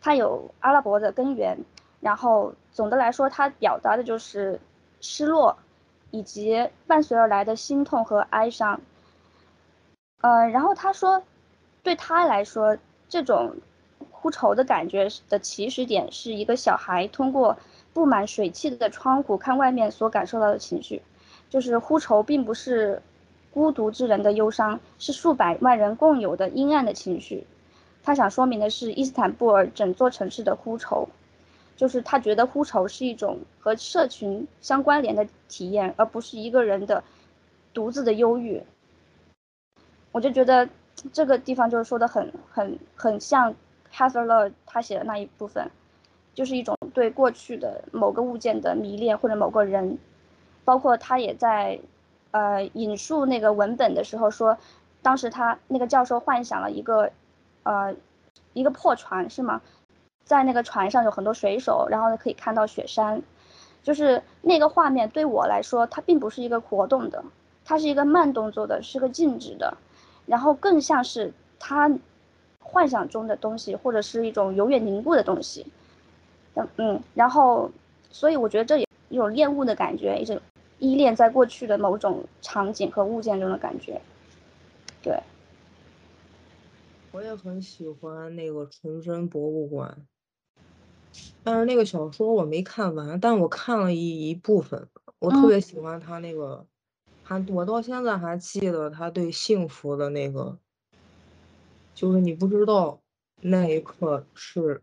[0.00, 1.56] 它有阿拉伯的根源，
[2.00, 4.58] 然后总的来说它表达的就是
[5.00, 5.56] 失落，
[6.10, 8.80] 以及伴随而来的心痛和哀伤。
[10.20, 11.22] 呃，然后他说，
[11.84, 12.76] 对他来说，
[13.08, 13.54] 这种
[14.10, 17.56] 呼愁的感觉的起始点是一个小孩通过。
[17.98, 21.02] 布满水汽的窗户，看外面所感受到的情绪，
[21.50, 23.02] 就是呼愁，并不是
[23.50, 27.44] 孤独之人的忧伤，是数百万人共有的阴暗的情绪。
[28.04, 31.08] 他想说明的是伊斯坦布尔整座城市的呼愁，
[31.76, 37.02] 就是他觉得呼愁是一种和社群相关联的体验，而不是一个人的
[37.74, 38.62] 独自的忧郁。
[40.12, 40.68] 我就觉得
[41.12, 43.56] 这个地方就是说的很很很像
[43.92, 45.68] Heather Lord 他写的那一部分。
[46.38, 49.98] 就是一种对过去的某个物件的迷恋，或者某个人，
[50.64, 51.80] 包括他也在，
[52.30, 54.56] 呃，引述那个文本的时候说，
[55.02, 57.10] 当时他那个教授幻想了一个，
[57.64, 57.92] 呃，
[58.52, 59.60] 一个破船是吗？
[60.22, 63.20] 在那个船上有很多水手，然后呢可以看到雪山，
[63.82, 67.24] 就是那个画面对我来说，它并不是一个活动的，
[67.64, 69.76] 它是一个慢动作的，是个静止的，
[70.24, 71.90] 然后更像是他
[72.60, 75.66] 幻想中的东西，或者是一种永远凝固的东西。
[76.76, 77.70] 嗯，然后，
[78.10, 80.40] 所以我觉得这也一种恋物的感觉，一种
[80.80, 84.00] 依恋在过去的某种场景和物件中的感觉。
[85.00, 85.16] 对，
[87.12, 90.04] 我也很喜欢那个纯真博物馆，
[91.44, 94.88] 但是那个小说我没看完，但我看了一一部分，
[95.20, 96.66] 我特别喜欢他那个，
[97.22, 100.58] 还我到现在还记得他对幸福的那个，
[101.94, 103.00] 就是你不知道
[103.42, 104.82] 那一刻是。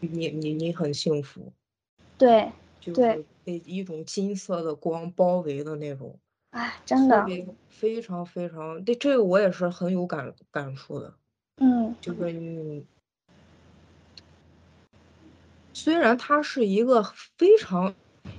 [0.00, 1.52] 你你你很幸福，
[2.16, 6.18] 对，就是被一种金色的光包围的那种，
[6.50, 7.26] 哎，真的，
[7.68, 11.14] 非常非常，对这个我也是很有感感触的，
[11.56, 12.86] 嗯，就是你，
[15.72, 17.02] 虽然他是一个
[17.36, 17.94] 非常，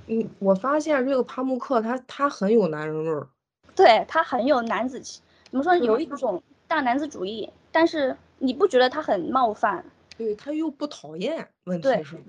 [0.06, 3.28] 嗯，我发现这个帕慕克他他很有男人味儿，
[3.74, 5.20] 对他很有男子气，
[5.50, 9.84] 怎么说有一种大男子主义，但是你不觉得他很冒犯？
[10.20, 12.22] 对他又不讨厌，问题是，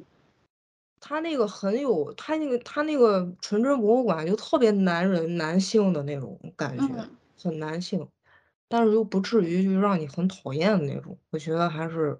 [1.01, 6.85] 他那个很有，他那个他那个纯真博物馆就特别男人男性的那种感觉，
[7.37, 8.07] 很男性，
[8.69, 11.17] 但是又不至于就让你很讨厌的那种。
[11.31, 12.17] 我觉得还是，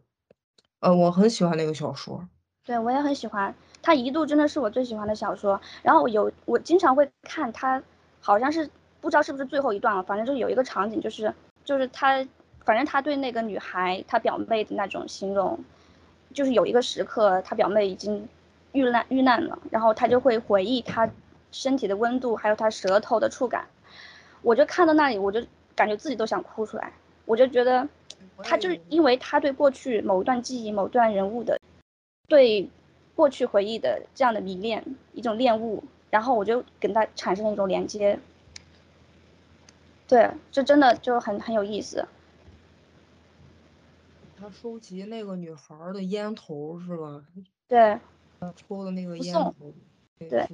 [0.81, 2.27] 呃，我很喜欢那个小说。
[2.65, 5.61] 对，我也很喜欢，他一度真的是我最喜欢的小说。
[5.83, 7.81] 然后有我经常会看他，
[8.19, 12.27] 好像是不知道是不是最后一段了，反正就有一个场景，就是就是他。
[12.71, 15.59] 反正他对那个女孩，他表妹的那种形容，
[16.33, 18.29] 就是有一个时刻，他表妹已经
[18.71, 21.11] 遇难遇难了，然后他就会回忆他
[21.51, 23.67] 身体的温度，还有他舌头的触感。
[24.41, 25.43] 我就看到那里，我就
[25.75, 26.93] 感觉自己都想哭出来。
[27.25, 27.85] 我就觉得，
[28.41, 31.59] 他就是因为他对过去某段记忆、某段人物的
[32.29, 32.69] 对
[33.15, 38.17] 过去回忆的这样的迷恋，一种恋物，然后我就跟他产生了一种连接。
[40.07, 42.07] 对，这真的就很很有意思。
[44.41, 47.23] 他收集那个女孩的烟头是吧？
[47.67, 47.99] 对，
[48.55, 49.53] 抽的那个烟头，
[50.17, 50.47] 对，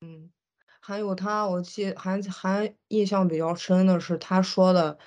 [0.00, 0.28] 嗯，
[0.80, 4.98] 还有他，我记还还印象比较深的是他说的，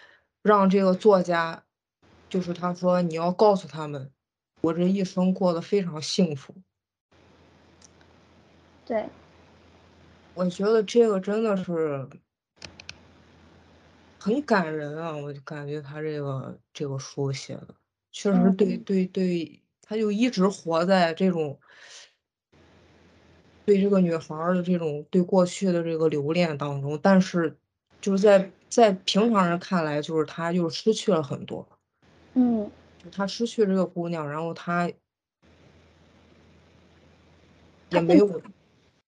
[0.42, 1.66] 让这个作家，
[2.30, 4.10] 就是他说你要告诉他们，
[4.62, 6.56] 我这一生过得非常幸福。
[8.86, 9.10] 对，
[10.36, 12.08] 我觉得这个真的是。
[14.22, 15.18] 很感人啊！
[15.18, 17.74] 我就感觉他这个这个书写的，
[18.12, 21.60] 确实对对对，他就一直活在这种
[23.66, 27.58] 对这个女孩的这种对过去的这个留恋当中，但是
[28.00, 31.68] 就是在在平常人看来，就是他就失去了很多，
[32.36, 32.70] 嗯，
[33.04, 34.88] 就他失去这个姑娘，然后他
[37.90, 38.42] 也没有，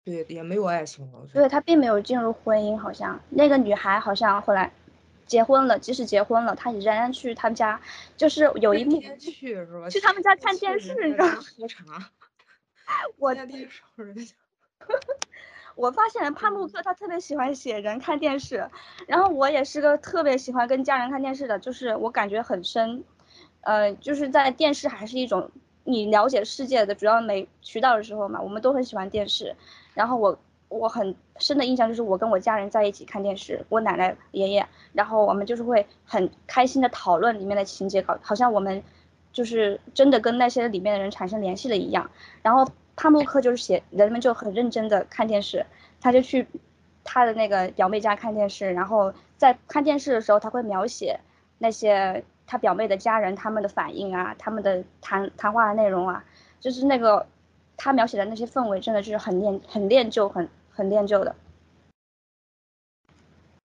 [0.03, 1.19] 对，也没有爱情了。
[1.31, 3.21] 对他并没有进入婚姻，好像。
[3.29, 4.73] 那个女孩好像后来
[5.33, 7.81] 结婚了，即使结婚了，她仍然去他们家，
[8.15, 9.89] 就是有一幕去是吧？
[9.89, 11.39] 去他们家看电视，你知道吗？
[11.57, 11.83] 喝茶。
[15.75, 18.69] 我发现帕慕克他特别喜欢写人看电视，
[19.07, 23.03] 然后我也是个特别喜欢跟家人看电视的，就是我感觉很深，
[23.61, 25.49] 呃，就是在电视还是一种
[25.83, 29.55] 你了解世界的主要媒渠道的时候嘛，我们都很喜欢电视。
[29.95, 30.37] 然后我
[30.77, 38.83] 我很深的印象就是我跟我家人在一起看电视，我奶奶爷爷，然后我们就是会很开心的讨论里面的情节，搞好像我们
[39.31, 42.09] 就是真的跟那些里面的人产生联系了一样，
[42.41, 42.67] 然后。
[42.95, 45.65] 帕慕克就是写人们就很认真的看电视，
[45.99, 46.45] 他就去
[47.03, 51.19] 他的那个表妹家看电视，然后在看电视的时候，他会描写
[51.57, 56.23] 那些他表妹的家人他们的反应啊，他们的谈谈话的内容啊，
[56.59, 57.25] 就是那个
[57.77, 61.35] 他描写的那些氛围，真的就是很练很练就，很很练就的。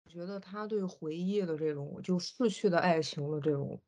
[0.06, 3.80] 我觉得他对回忆的这种就逝去的爱情的这种，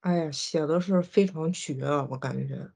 [0.00, 2.70] 哎呀，写的是非常绝，我感觉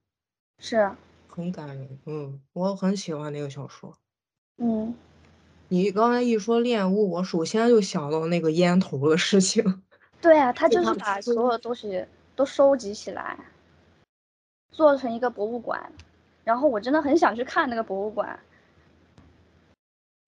[0.59, 0.91] 是。
[1.29, 3.97] 很感人，嗯，我很喜欢那个小说。
[4.59, 4.95] 嗯，
[5.69, 9.83] 你刚才一说恋物，我首先就想到那个烟头的事情。
[10.23, 13.37] 对啊，他就是把所有东西都收集起来，
[14.71, 15.93] 做成一个博物馆。
[16.45, 18.39] 然后我真的很想去看那个博物馆。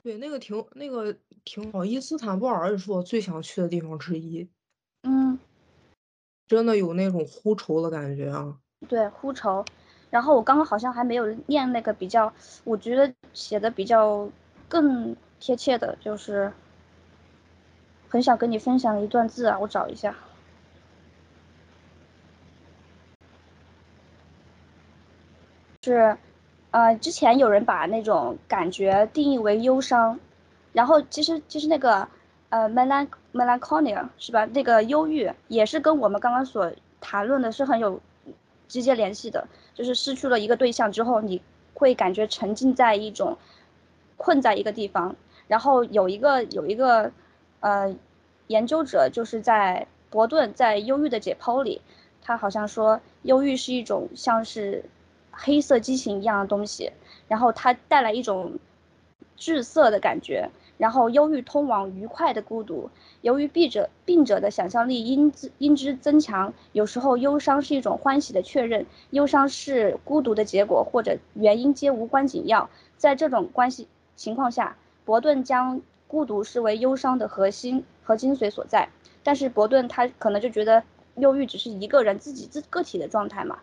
[0.06, 1.12] 对，那个挺那个
[1.44, 4.48] 挺好，伊斯坦布尔也是我最想去的地方之一。
[5.02, 5.36] 嗯，
[6.46, 8.56] 真的有那种呼愁的感觉啊。
[8.86, 9.64] 对，呼愁。
[10.08, 14.30] 然后我刚刚好像还没有念那个比较，我觉得写的比较
[14.68, 16.52] 更贴切的，就是
[18.08, 20.14] 很想跟你分享一段字啊，我找一下，
[25.82, 26.16] 是，
[26.76, 30.20] 呃，之前有人把那种感觉定义为忧伤，
[30.74, 32.06] 然后其实其实那个
[32.50, 34.44] 呃，melan melancholia 是吧？
[34.52, 37.98] 那个忧郁也是跟我们刚刚所谈论的是很有
[38.68, 39.48] 直接联系的。
[39.72, 41.40] 就是失去了一个对象之后，你
[41.72, 43.38] 会感觉沉浸在一种
[44.18, 45.16] 困在一个地方。
[45.48, 47.10] 然后有一个有一个
[47.60, 47.96] 呃
[48.48, 51.80] 研究者，就是在伯顿在《忧郁的解剖》里，
[52.20, 54.84] 他好像说忧郁是一种像是
[55.36, 56.92] 黑色激情一样的东西，
[57.28, 58.58] 然后它带来一种
[59.36, 60.50] 滞涩的感觉。
[60.78, 62.90] 然后忧郁通往愉快的孤独。
[63.22, 72.68] 由于病者病者的想象力因之因之增强，有时候忧伤是一种欢喜的确认，忧伤是孤独的结果，或者原因皆无关紧要。
[72.98, 78.90] 在这种关系情况下，伯顿将孤独视为忧伤的核心和精髓所在。
[79.22, 80.82] 但是伯顿他可能就觉得
[81.16, 83.60] 忧郁只是一个人自己自个体的状态嘛。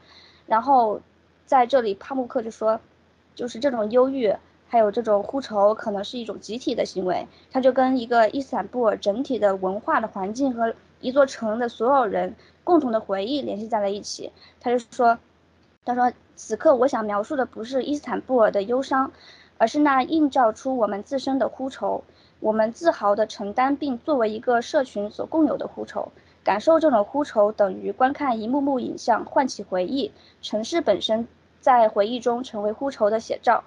[0.47, 0.99] 然后
[1.45, 2.79] 在这里，帕慕克就说，
[3.35, 4.35] 就是这种忧郁。
[4.69, 14.31] 还有这种呼愁可能是一种集体的行为，它就跟一个伊斯坦布尔整体的文化的环境和一座城的所有人共同的回忆联系在了一起。
[14.59, 15.19] 他就说，
[15.85, 19.11] 他说此刻我想描述的不是伊斯坦布尔的忧伤，
[19.59, 22.03] 而是那映照出我们自身的呼愁，
[22.39, 26.11] 我们自豪的承担并作为一个社群所共有的呼愁。
[26.43, 30.11] 感受这种呼愁等于观看一幕幕影像，唤起回忆。
[30.41, 31.27] 城市本身
[31.61, 33.63] 在回忆中成为呼愁的写照。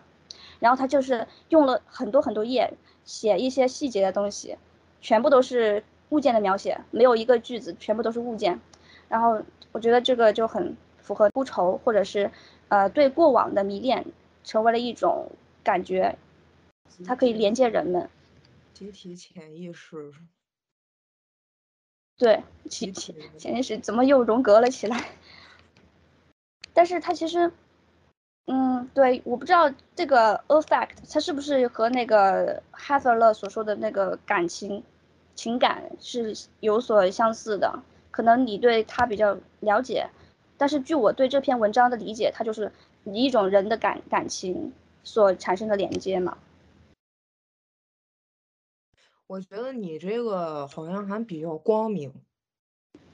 [0.59, 2.73] 然后他就是用了很多很多页
[3.05, 4.57] 写一些细节的东西，
[5.01, 8.59] 全部都是物件的描写，没有一个句子，全部都是物件。
[9.09, 12.31] 然后我觉得这个就很符合呼愁，或者是
[12.69, 14.07] 呃对过往的迷恋，
[14.45, 15.31] 成为了一种
[15.63, 16.17] 感觉，
[17.07, 18.09] 它可以连接人们。
[18.73, 20.13] 集体潜意识。
[22.19, 25.05] 对，集体潜意识怎么又荣格了起来？
[26.73, 27.53] 但是它其实。
[28.49, 34.85] 嗯，对，我不知道这个 affect 它是不是和那个哈弗勒所说的那个感情、
[35.35, 37.83] 情感是有所相似的。
[38.13, 40.09] 可能你对他比较了解，
[40.57, 42.71] 但是据我对这篇文章的理解，它就是
[43.03, 46.39] 以一种人的感感情所产生的连接嘛。
[49.29, 52.13] 我觉得你这个好像还比较光明。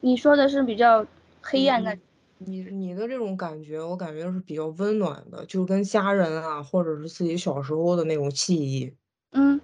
[0.00, 1.06] 你说的是比较
[1.40, 1.96] 黑暗的。
[2.38, 8.92] 你你的这种感觉，我感觉是比较温暖的，就跟家人啊，或者是自己小时候的那种记忆。
[9.30, 9.60] 嗯，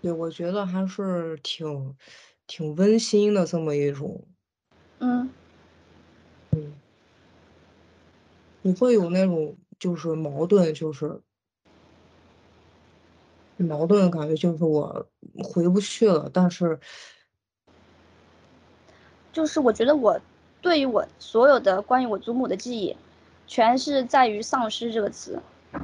[0.00, 1.94] 对，我觉得还是挺
[2.46, 4.26] 挺温馨的这么一种。
[4.98, 5.30] 嗯
[6.52, 6.72] 嗯，
[8.62, 11.20] 你会有那种就是矛盾，就是
[13.56, 15.06] 矛盾的感觉，就是我
[15.42, 16.78] 回不去了，但是
[19.32, 20.20] 就是我觉得我。
[20.62, 22.96] 对于我所有的关于我祖母的记忆，
[23.46, 25.38] 全是在于丧失这个词。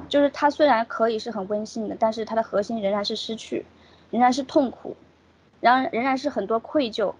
[0.08, 3.66] 就是它虽然可以是很温馨的，但是它的核心仍然是失去，
[4.10, 4.96] 仍然是痛苦，
[5.60, 7.12] 然仍然是很多愧疚，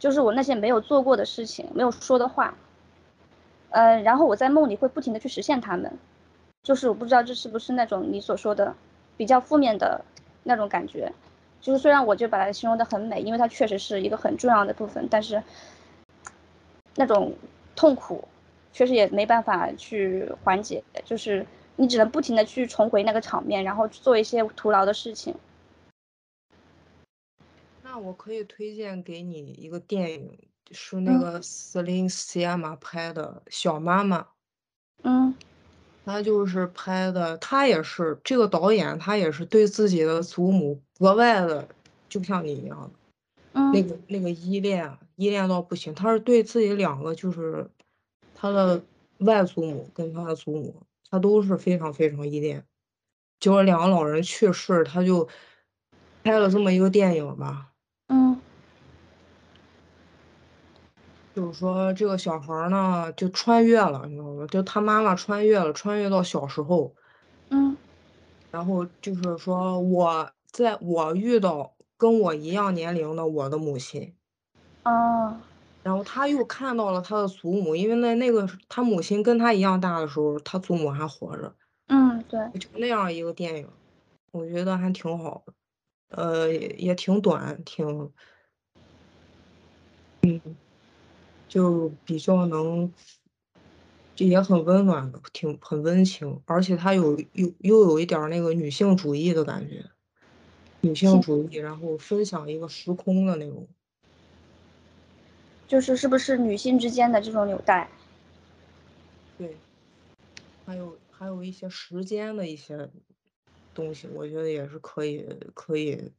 [0.00, 2.56] 就是我那些没有做过的事情，没有说的话，
[3.70, 5.96] 呃，然后我在梦里会不停的去实现它们，
[6.64, 8.74] 就是我不知道这是不是那种你所说的
[9.18, 10.02] 比较负面的
[10.44, 11.12] 那种感觉，
[11.60, 15.42] 就是虽然我就把它形容的很美，因为它确实是一个很重要的部分，但是
[16.94, 17.34] 那种
[17.76, 18.26] 痛苦
[18.72, 21.44] 确实也没办法去缓解，就是。
[21.80, 25.32] 你只能不停的去重回那个场面，然后做一些徒劳的事情。
[27.84, 30.36] 那我可以推荐给你一个电影，
[30.72, 34.22] 是那个斯林西亚玛拍的《小妈妈》。
[35.04, 35.32] 嗯。
[36.08, 41.68] 他就是拍的，他也是这个导演，他也是对自己的祖母格外的，
[42.08, 42.90] 就像你一样，
[43.52, 45.94] 那个那个依恋，依恋到不行。
[45.94, 47.68] 他是对自己两个，就是
[48.34, 48.82] 他的
[49.18, 50.82] 外祖母跟他的祖母。
[51.10, 52.64] 他都是非常非常依恋，
[53.40, 55.26] 结果两个老人去世，他就
[56.22, 57.72] 拍了这么一个电影吧。
[58.08, 58.38] 嗯，
[61.38, 64.44] 就是说这个小孩呢，就穿越了，你知道吗？
[64.48, 66.92] 就他妈妈穿越了，穿越到小时候。
[67.50, 67.76] 嗯，
[68.50, 74.12] 然后就是说我在我遇到跟我一样年龄的我的母亲。
[74.82, 75.36] 哦。
[75.84, 81.54] 然后他又看到了他的祖母，因为那那个他母亲跟他一样大的时候，他祖母还活着。
[81.86, 82.40] 嗯，对。
[82.58, 83.68] 就那样一个电影，
[84.32, 85.52] 我觉得还挺好的，
[86.08, 88.10] 呃，也挺短，挺，
[90.22, 90.40] 嗯，
[91.48, 92.92] 就比较能，
[94.14, 99.84] 就也很温暖的，挺很温情，而且他有又又有一点那个女性主义的感觉，
[100.82, 103.66] 女性主义，然后分享一个时空的那种。
[105.66, 107.90] 就是是不是女性之间的这种纽带？
[109.36, 109.56] 对，
[110.64, 112.90] 还有还有一些时间的一些
[113.74, 115.24] 东西，我觉得也是可以
[115.54, 116.10] 可以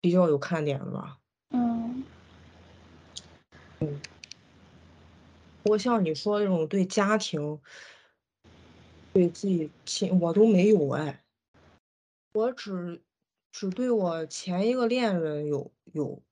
[0.00, 1.18] 比较有看点的吧。
[1.50, 2.04] 嗯，
[3.82, 4.00] 嗯，
[5.62, 7.60] 不过像你说这种对家庭、
[9.12, 11.24] 对自己亲，我都没有哎，
[12.34, 13.02] 我只
[13.50, 16.22] 只对我前一个恋人有有。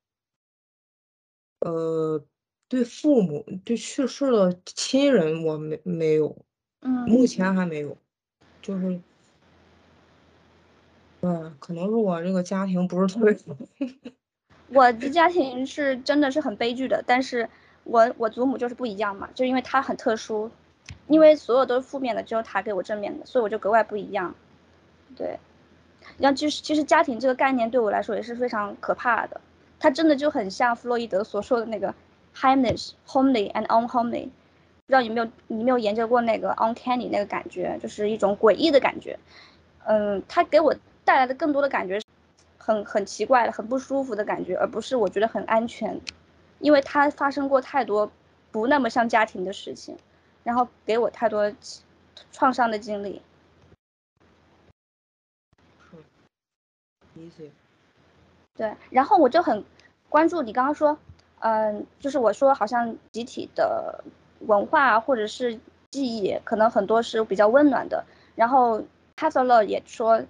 [1.59, 2.25] 呃，
[2.69, 6.35] 对父母，对去世的亲人，我没没有，
[6.81, 7.99] 嗯，目前还没有，
[8.63, 8.99] 就是，
[11.21, 13.55] 嗯，可能是我这个家庭不是特别好。
[14.73, 17.49] 我的家庭是真的是很悲剧的，但是
[17.85, 20.51] 我我祖母就是不一样嘛，就因为她很特殊，
[21.09, 24.35] 因为所有都是负面的，只有她给我正面的，所以我就格外不一样。
[25.17, 25.39] 对，
[26.19, 29.41] 然后其实其实家庭这个概念对我来说也是非常可怕的。
[29.81, 31.95] 它真的就很像弗洛伊德所说的那个
[32.37, 39.19] heimlich, homely and unhomely，不知道有没有你没有研究过那个 uncanny 那个感觉，就是一种诡异的感觉。
[39.87, 41.99] 嗯，它给我带来的更多的感觉，
[42.63, 45.99] 很很奇怪的、很不舒服的感觉，而不是我觉得很安全，
[46.59, 48.13] 因为它发生过太多
[48.53, 49.97] 不那么像家庭的事情，
[50.45, 51.51] 然后给我太多
[52.31, 53.23] 创伤的经历。
[57.15, 57.51] 理解。
[58.55, 59.65] 对，然后我就很
[60.11, 60.99] 关注你刚刚说，
[61.39, 64.05] 嗯，就是我说好像集体的
[64.41, 65.59] 文化或者是
[65.91, 68.05] 记忆，可能很多是比较温暖的。
[68.37, 68.83] 然后
[69.21, 70.25] h e r 也说，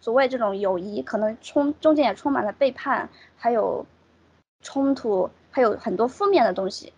[0.00, 3.86] 所谓这种友谊，可能充中间也充满了背叛，还有
[4.62, 6.92] 冲突，还有很多负面的东西。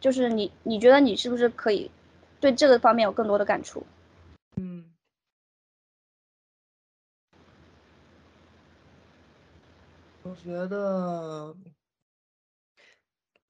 [0.00, 1.90] 就是你，你觉得你是不是可以
[2.40, 3.84] 对这个方面有更多的感触？
[4.56, 4.84] 嗯。
[10.24, 11.54] 我觉得，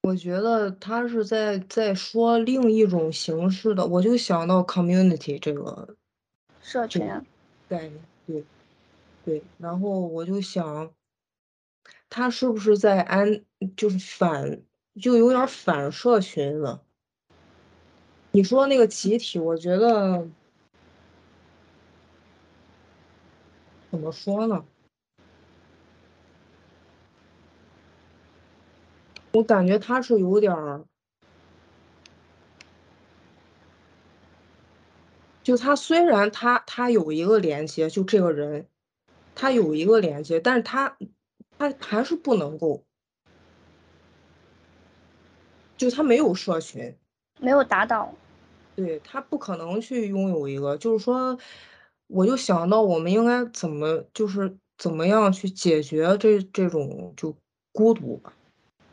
[0.01, 5.95] 我觉得他是在在说另一种形式的，我就想到 community 这个
[6.61, 7.05] 社群
[7.69, 8.43] 概念，对
[9.23, 10.91] 对，然后我就想，
[12.09, 13.45] 他是不是在安，
[13.77, 14.61] 就是反，
[14.99, 16.83] 就有点反社群了。
[18.31, 20.27] 你说那个集体，我觉得
[23.91, 24.65] 怎么说呢？
[29.31, 30.83] 我感觉他是有点儿，
[35.41, 38.67] 就他虽然他他有一个连接，就这个人，
[39.33, 40.97] 他有一个连接，但是他
[41.57, 42.83] 他还是不能够，
[45.77, 46.95] 就他没有社群，
[47.39, 48.13] 没有达到，
[48.75, 51.37] 对他不可能去拥有一个，就是说，
[52.07, 57.35] 我就想到我们应该怎么，就是怎么样去解决这这种就
[57.71, 58.33] 孤独吧。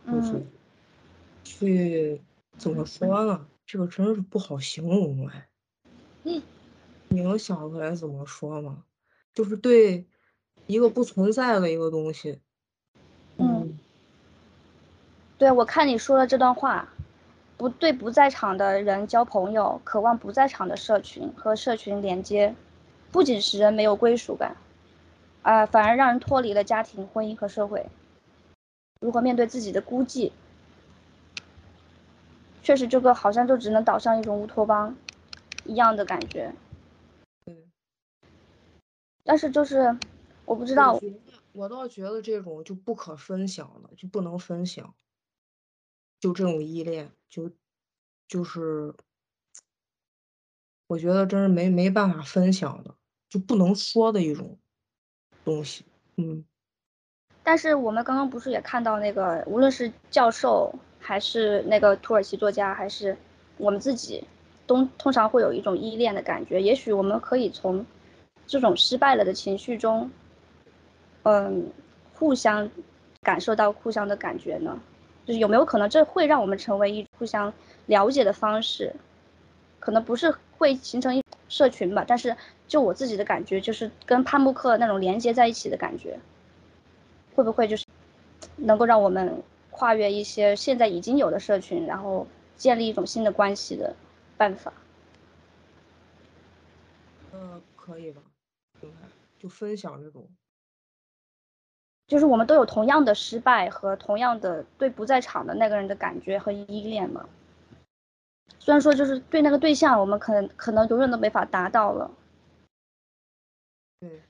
[0.04, 0.46] 嗯，
[1.44, 2.22] 去
[2.56, 3.46] 怎么说呢？
[3.66, 5.48] 这个真是不好形容哎。
[6.26, 6.42] 嗯，
[7.10, 8.82] 你能想出来怎么说吗？
[9.32, 10.04] 就是对
[10.66, 12.40] 一个不存在的一个东西，
[13.36, 13.78] 嗯，
[15.38, 16.88] 对，我看你说的这段话，
[17.56, 22.56] 不对不在场的人交朋友，渴望不在场的社群和社群连接，
[23.12, 24.56] 不仅使人没有归属感，
[25.42, 27.86] 啊，反而让人脱离了家庭、婚姻和社会。
[29.00, 30.32] 如何面对自己的孤寂？
[32.62, 34.96] 确实，这个好像就只能导向一种乌托邦
[35.66, 36.52] 一样的感觉。
[39.24, 39.96] 但是就是，
[40.44, 41.00] 我不知道。
[41.52, 44.94] 我倒觉得这种就不可分享了，就不能分享。
[46.20, 47.50] 就这种依恋，就
[48.28, 48.94] 就是，
[50.86, 52.94] 我觉得真是没没办法分享的，
[53.28, 54.58] 就不能说的一种
[55.44, 55.84] 东西。
[56.16, 56.44] 嗯。
[57.42, 63.16] 但是我们刚刚不是也看到那个，无论是教授还是那个土耳其作家，还是
[63.56, 64.24] 我们自己，
[64.66, 66.60] 都通常会有一种依恋的感觉。
[66.60, 67.84] 也许我们可以从
[68.46, 70.10] 这种失败了的情绪中，
[71.22, 71.70] 嗯，
[72.14, 72.70] 互相
[73.22, 74.78] 感受到互相的感觉呢？
[75.24, 77.52] 就是有没有可能这会让我们成为一互相
[77.86, 78.94] 了解的方式？
[79.80, 82.36] 可能不是会形成一社群吧，但是
[82.66, 86.18] 就我自己的感觉，就是跟帕慕克那种连接在一起的感觉。
[87.34, 87.84] 会不会就是
[88.56, 93.94] 能够让我们跨越一些现在已经有的社群，然后建立一种新的关系的
[94.36, 94.72] 办法？
[97.32, 98.22] 呃，可以吧，
[99.38, 100.28] 就分享这种，
[102.06, 107.28] 就是我们都有同样的失败和同样的对不在场的那个人的感觉和依恋嘛。
[108.58, 112.10] 虽然说就是对那个对象，我们可能可能永远都没法达到了。
[114.00, 114.22] 对。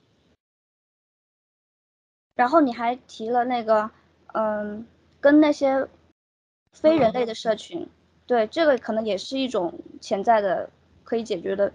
[2.35, 3.91] 然后你还提了那个，
[4.35, 4.87] 嗯，
[5.21, 5.89] 跟那些
[6.73, 7.89] 非人类的社群，
[8.27, 10.69] 对这个可能也是一种潜在的
[11.05, 11.73] 可以解决的，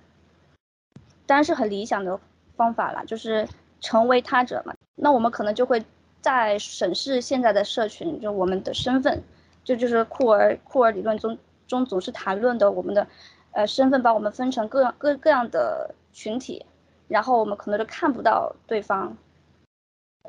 [1.25, 2.19] 当然是很理想的
[2.55, 3.47] 方法了，就是
[3.79, 4.73] 成为他者嘛。
[4.95, 5.83] 那我们可能就会
[6.21, 9.23] 在审视现在的社群，就我们的身份，
[9.63, 11.37] 就就是库尔库尔理论中
[11.67, 13.07] 中总是谈论的我们的，
[13.51, 16.65] 呃，身份把我们分成各样各各样的群体，
[17.07, 19.15] 然后我们可能就看不到对方。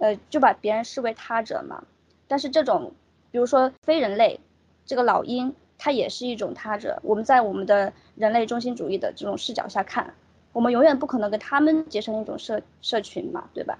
[0.00, 1.84] 呃，就把别人视为他者嘛。
[2.26, 2.92] 但是这种，
[3.30, 4.40] 比如说非人类，
[4.86, 5.54] 这个老鹰，
[5.84, 6.96] 它也是一种他者。
[7.02, 10.14] 我们在我们的人类中心主义的这种视角下看，
[10.52, 13.76] 我们永远不可能跟他们结成一种社社群嘛，对吧？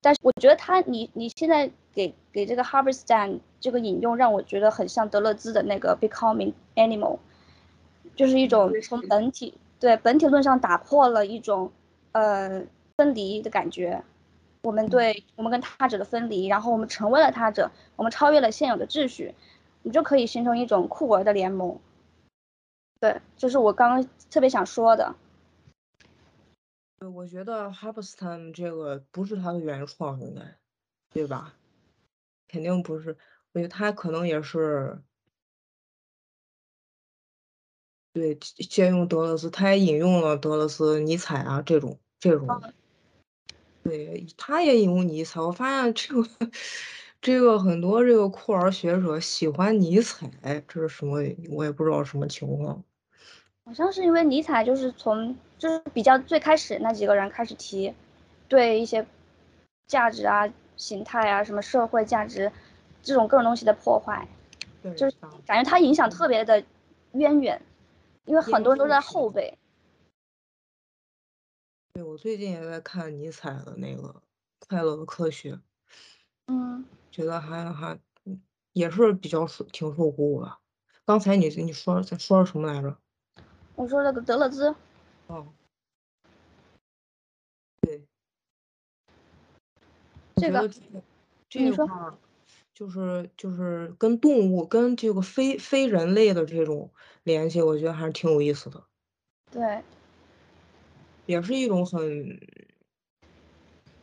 [0.00, 7.18] 但是我觉得他，你你现在给给这个 Harvard Stan 这个引用，让我觉得很像德勒兹的那个 Becoming Animal，
[8.16, 11.70] 就是一种从本体对本体论上打破了一种
[12.10, 12.64] 呃
[12.96, 14.02] 分离的感觉。
[14.62, 19.34] 我们对我们跟他者的分离，然后我们成为了他者，我们超越了现有的秩序，
[19.84, 21.78] 你就可以形成一种酷儿的联盟。
[22.98, 25.14] 对，就是我刚刚特别想说的。
[26.98, 30.56] 对，我觉得 b s t a m 这个不是他的原创，应该，
[31.12, 31.54] 对吧？
[32.48, 33.16] 肯定不是，
[33.52, 35.02] 我觉得他可能也是，
[38.14, 42.48] 对，借用德勒斯，他也引用了德勒斯、尼采啊这种这种。
[43.82, 45.42] 对，他也引用尼采。
[45.42, 46.26] 我发现这个
[47.24, 50.30] 这个很多这个酷儿学者喜欢尼采，
[50.68, 51.22] 这是什么？
[51.48, 52.84] 我也不知道什么情况。
[53.64, 57.94] 好像是因为尼采就是从就是比较最开始那几个人开始提，
[58.46, 59.06] 对一些
[59.86, 62.52] 价值啊、形态啊、什么社会价值
[63.02, 64.28] 这种各种东西的破坏，
[64.94, 65.16] 就是
[65.46, 66.62] 感觉他影响特别的
[67.12, 67.62] 渊源，
[68.26, 69.56] 因为很多人都在后辈。
[71.94, 74.08] 对，我最近也在看尼采的那个
[74.68, 75.52] 《快乐的科学》，
[76.46, 77.98] 嗯，觉得还还
[78.72, 80.58] 也是比较受挺受鼓舞的。
[81.04, 82.96] 刚才你你说在说什么来着？
[83.76, 84.74] 我说那个德勒兹。
[85.26, 85.52] 哦，
[87.80, 88.02] 对，
[90.36, 90.70] 这个
[91.48, 92.18] 这块儿
[92.74, 96.90] 就是就是跟动物跟这个非非人类的这种
[97.22, 98.84] 联系，我觉得还是挺有意思的。
[99.50, 99.82] 对。
[101.26, 102.38] 也是一种很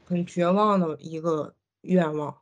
[0.05, 2.35] 很绝望的一个愿望，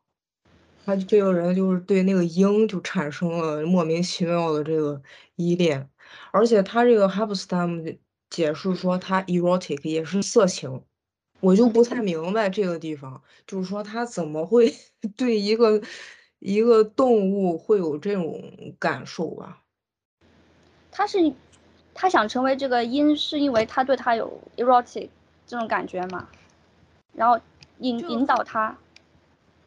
[0.86, 5.02] 他这个人就是对那个鹰就产生了莫名其妙的这个
[5.36, 5.90] 依恋，
[6.32, 7.82] 而且他这个 h a b s t a m
[8.30, 10.84] 解释说他 erotic 也是色情，
[11.40, 14.74] 我就不太明白这个地方，就是说他怎么会
[15.18, 15.82] 对一个
[16.40, 19.64] 一个动物会有这种感受吧？
[20.92, 21.34] 他是。
[22.02, 25.10] 他想成为这个鹰，是因为他对他有 erotic
[25.46, 26.30] 这种感觉嘛，
[27.14, 27.38] 然后
[27.80, 28.78] 引引导他。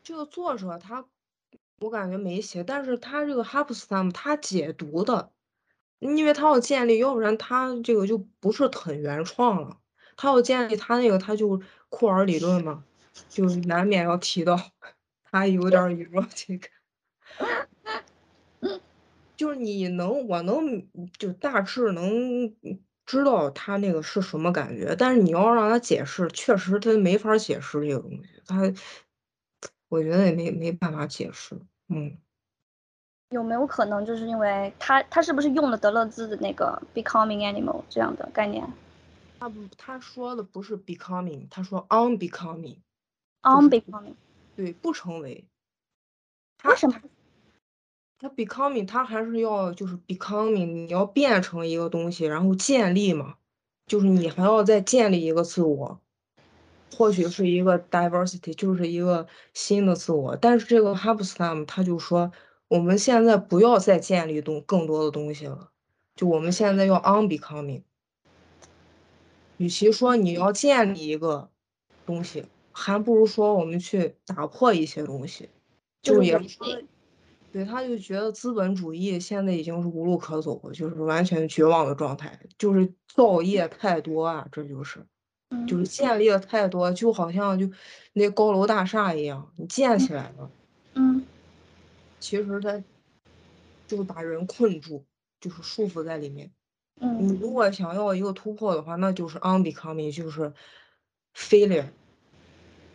[0.03, 1.05] 这个作者他，
[1.81, 5.31] 我感觉没写，但是他这个 h a p s t a m 他解读的，
[6.01, 9.79] 因为他要建立，要不然他这个就不是很原创了。
[10.17, 12.85] 他要建立他那个，他就库尔理论嘛，
[13.29, 14.59] 就难免要提到，
[15.31, 16.61] 他有点儿逻辑
[19.37, 20.87] 就是你能，我能
[21.19, 22.55] 就大致能
[23.07, 28.73] 知道他那个是什么感觉，但是你要让他解释，确实他没法解释这个东西，他，
[29.93, 31.55] 我觉得也没没办法解释，
[31.89, 32.17] 嗯。
[33.29, 38.67] 有没有可能就是因为他他是不是用了德勒兹的那个 becoming animal 这样的概念？
[39.39, 42.79] 他不，他说的不是 becoming，他说 unbecoming。
[43.43, 44.15] unbecoming。
[44.57, 45.45] 对，不成为。
[46.65, 46.99] 为什么？
[48.19, 53.37] 他 becoming，他还是要就是 becoming，你要变成一个东西，然后建立嘛，
[53.87, 56.01] 就是你还要再建立一个自我，
[56.97, 60.37] 或许是一个 diversity，就是一个新的自我。
[60.37, 62.33] 但是这个 Hubstam 他就说。
[62.69, 65.69] 我们现在不要再建立东更多的东西了，
[66.17, 67.83] 就我们现在要 unbecoming。
[69.59, 71.51] 与其说你要建立一个
[72.07, 75.51] 东西，还不如说我们去打破一些东西。
[76.01, 76.41] 就也
[77.53, 85.05] 对，他就觉得资本主义现在已经是无路可走了，就是完全绝望的状态，就是造业太多啊，这就是，
[85.67, 87.71] 就是建立的太多，就好像就
[88.13, 90.51] 那高楼大厦一样，你建起来了，
[90.95, 91.25] 嗯。
[92.21, 92.81] 其实它
[93.89, 95.05] 就是把人困住，
[95.41, 96.53] 就是束缚在里面。
[97.01, 100.53] 嗯，你如果想要一个突破的话，那就是 unbecoming，就是
[101.35, 101.87] failure，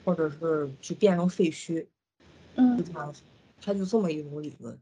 [0.05, 1.88] 或者是就变成废墟。
[2.55, 3.12] 嗯，他
[3.62, 4.80] 他就这么一种理论。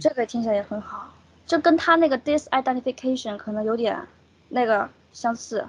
[0.00, 1.14] 这个听起来也很好，
[1.46, 4.08] 这跟他那个 disidentification 可能有点
[4.48, 5.62] 那个相似。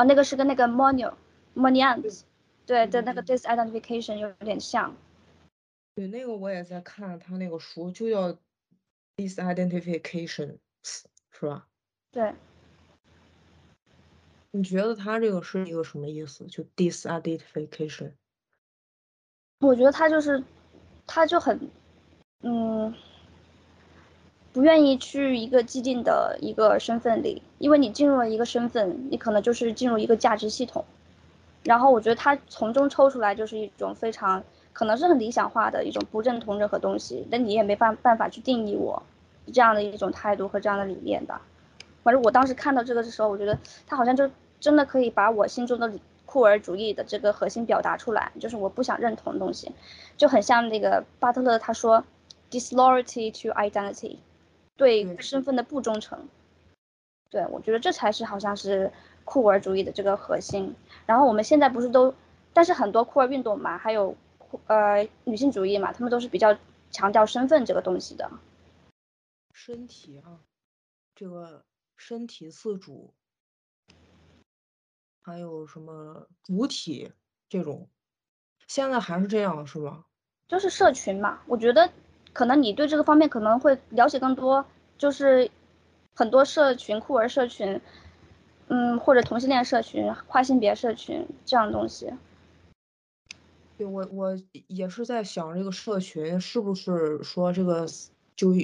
[0.00, 1.12] 啊，那个是跟那个 monio
[1.54, 2.22] monians
[2.64, 4.96] 对的那个 disidentification 有点像。
[5.94, 8.38] 对，那个我也在看他那个书，就叫
[9.18, 11.06] disidentification，是
[11.42, 11.66] 吧？
[12.10, 12.32] 对。
[14.52, 16.46] 你觉得他这个是一个什么意思？
[16.46, 18.12] 就 disidentification？
[19.58, 20.42] 我觉得他就是，
[21.06, 21.60] 他就很，
[22.40, 22.94] 嗯，
[24.52, 30.84] 不愿意去一个既定的一个身份里，因为你进入了一个身份，你可能就是进入一个价值系统，
[31.62, 34.42] 然后我觉得他从中抽出来就是一种非常。
[34.72, 39.02] 可能是很理想化的一种不认同任何东西，那你也没办办法去定义我
[39.52, 41.42] 这样的一种态度和这样的理念吧。
[42.04, 44.30] 反正我当时看到这个的时候，我觉得他好像就
[44.60, 45.92] 真的可以把我心中的
[46.24, 49.72] 酷儿主义的这个核心表达出来，就是我不想认同的东西，
[50.16, 52.04] 就很像那个巴特勒他说
[52.50, 54.18] ，disloyalty to identity，
[54.80, 56.26] 对身份的不忠诚。
[57.28, 58.90] 对，我觉得这才是好像是
[59.24, 60.74] 酷儿主义的这个核心。
[61.04, 62.14] 然后我们现在不是都，
[62.52, 64.16] 但是很多酷儿运动嘛，还有。
[64.66, 66.58] 呃，女性主义嘛，他们都是比较
[66.90, 68.28] 强调身份这个东西的。
[69.52, 70.40] 身体啊，
[71.14, 71.64] 这个
[71.96, 73.14] 身体自主，
[75.22, 77.12] 还有什么主体
[77.48, 77.88] 这种，
[78.66, 80.04] 现在还是这样是吧？
[80.48, 81.88] 就是社群嘛，我觉得
[82.32, 84.64] 可能你对这个方面可能会了解更多，
[84.96, 85.50] 就是
[86.14, 87.80] 很多社群酷儿社群，
[88.68, 92.12] 嗯，或者同性恋社群、跨性别社群这样的东西。
[93.76, 97.86] 对我，我也是在想这个社群是不是说这个
[98.36, 98.54] 就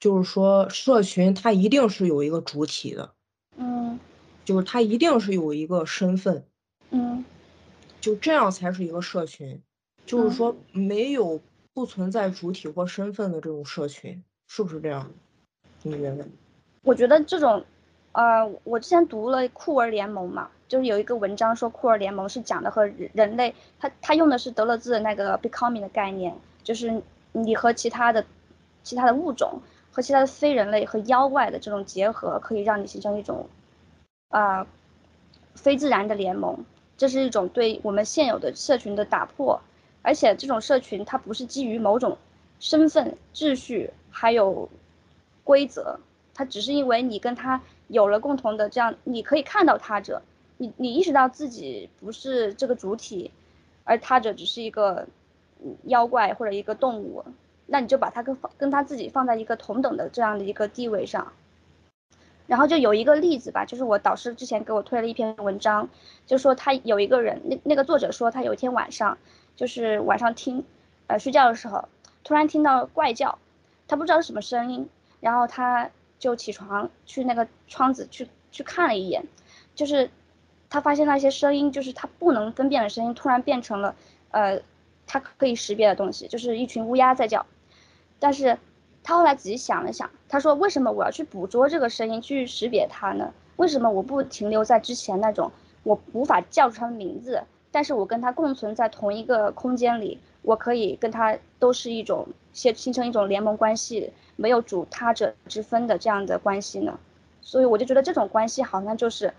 [0.00, 3.14] 就是说社群它一定是有一个主体的，
[3.56, 3.98] 嗯，
[4.44, 6.44] 就是它一定是有一个身份，
[6.90, 7.24] 嗯，
[8.00, 9.62] 就这样才是一个社群，
[10.04, 11.40] 就是说没有
[11.78, 15.08] 不存在主体或身份的这种社群，是不是这样？
[15.84, 16.26] 你觉得？
[16.82, 17.64] 我觉得这种，
[18.10, 20.50] 呃，我之前读了酷儿联盟嘛。
[20.66, 27.00] 就是有一个文章说酷儿联盟是讲的和人类，他他用的是德勒兹的那个 becoming 的概念，就是
[27.30, 28.26] 你和其他的
[28.82, 29.62] 其他的物种
[29.92, 33.48] 和其他的非人类和妖怪的这种结合，可以让你形成一种
[34.30, 34.66] 啊
[35.54, 36.64] 非自然的联盟。
[36.96, 39.60] 这是一种对我们现有的社群的打破，
[40.08, 42.16] 而且这种社群它不是基于某种
[42.60, 44.66] 身份秩序还有
[45.44, 46.00] 规则，
[46.32, 50.22] 它只是因为你跟他有了共同的这样，你可以看到他者。
[50.56, 53.30] 你你意识到自己不是这个主体，
[53.84, 55.06] 而他者只是一个
[55.84, 57.22] 妖怪或者一个动物，
[57.66, 61.30] 那你就把他跟放跟他自己放在一个同等的这样的一个地位上。
[62.46, 65.90] 然后就有一个例子吧，就是我导师之前给我推了一篇文章，
[66.26, 69.18] 就说他有一个人，那那个作者说他有一天晚上，
[69.58, 70.64] 就是晚上听，
[71.08, 71.88] 呃睡觉的时候，
[72.22, 73.38] 突然听到怪叫，
[73.88, 74.88] 他不知道是什么声音，
[75.18, 79.26] 然后他就起床去那个窗子去去看了一眼，
[79.74, 80.08] 就是。
[80.70, 83.96] 他发现那些声音，就是他不能分辨的声音，突然变成了，
[84.30, 84.60] 呃，
[85.06, 87.46] 他可以识别的东西，就是一群乌鸦在叫。
[88.18, 88.58] 但是，
[89.02, 93.32] 他后来仔细想了想，他说：“为什么我要去捕捉这个声音，去识别它呢？
[93.56, 95.50] 为什么我不停留在之前那种
[95.84, 97.42] 我无法叫出它的名字，
[97.78, 106.98] 但是我跟他共存在同一个空间里，我可以跟他都是一种形形成一种联盟关系，没有主他者之分的这样的关系呢？
[107.40, 109.32] 所以我就觉得这种关系好像就是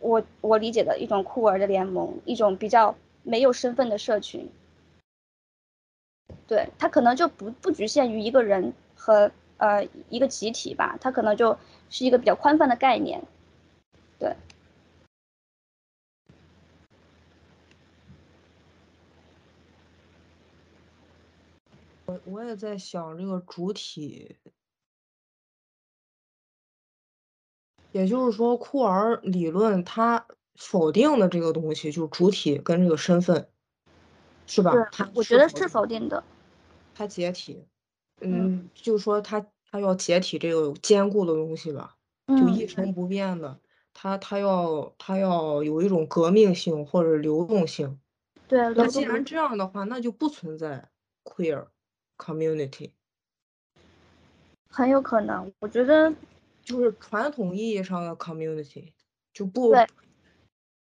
[0.00, 4.50] 我我理解的一种酷儿的联盟，一种比较没有身份的社群。
[6.48, 11.56] 对他可能就不不局限于一个人和呃一个集体吧，他可能就
[11.90, 13.22] 是一个比较宽泛的概念。
[14.18, 14.34] 对，
[22.06, 24.36] 我我也在想这个主体，
[27.92, 30.26] 也就是说库尔理论它
[30.56, 33.48] 否定的这个东西就是主体跟这个身份，
[34.46, 34.72] 是吧？
[34.92, 36.22] 它我觉得是否定的。
[36.94, 37.66] 它解体，
[38.20, 41.96] 嗯，就是说它它要解体这个坚固的东西吧，
[42.28, 43.58] 就一成不变的。
[43.94, 47.98] 它它要它要有一种革命性或者流动性。
[48.46, 50.90] 对，那既然这样的话，那就不存在
[51.24, 51.66] queer
[52.16, 52.90] community。
[54.68, 56.12] 很有可能，我觉得
[56.62, 58.92] 就是传统意义上的 community
[59.32, 59.72] 就不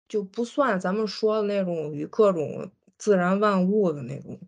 [0.08, 4.38] 就不算咱们说的那种与各种自然万物的那种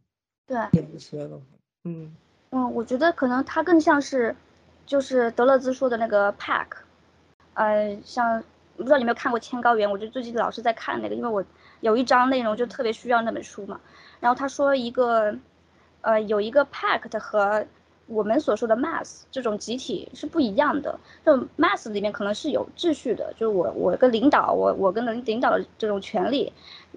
[0.46, 1.40] 对连接的。
[1.84, 2.14] 嗯
[2.50, 4.36] 嗯，我觉得可能它更像是，
[4.86, 6.66] 就是德勒兹说的那个 pack，
[7.54, 8.44] 呃，像
[8.76, 11.44] 不知道你有没有看过《千高原》，我就最近老是在看那个，因为我
[11.80, 13.80] 有一章内容就特别需要那本书嘛。
[14.20, 15.36] 然后他说一个，
[16.02, 17.64] 呃，有一个 pack 和
[18.06, 21.00] 我们所说的 mass 这种集体是不一样的。
[21.24, 26.52] 这种 mass 里面可能是有秩序的，就是我我跟领导，我我跟领领导的这种权利。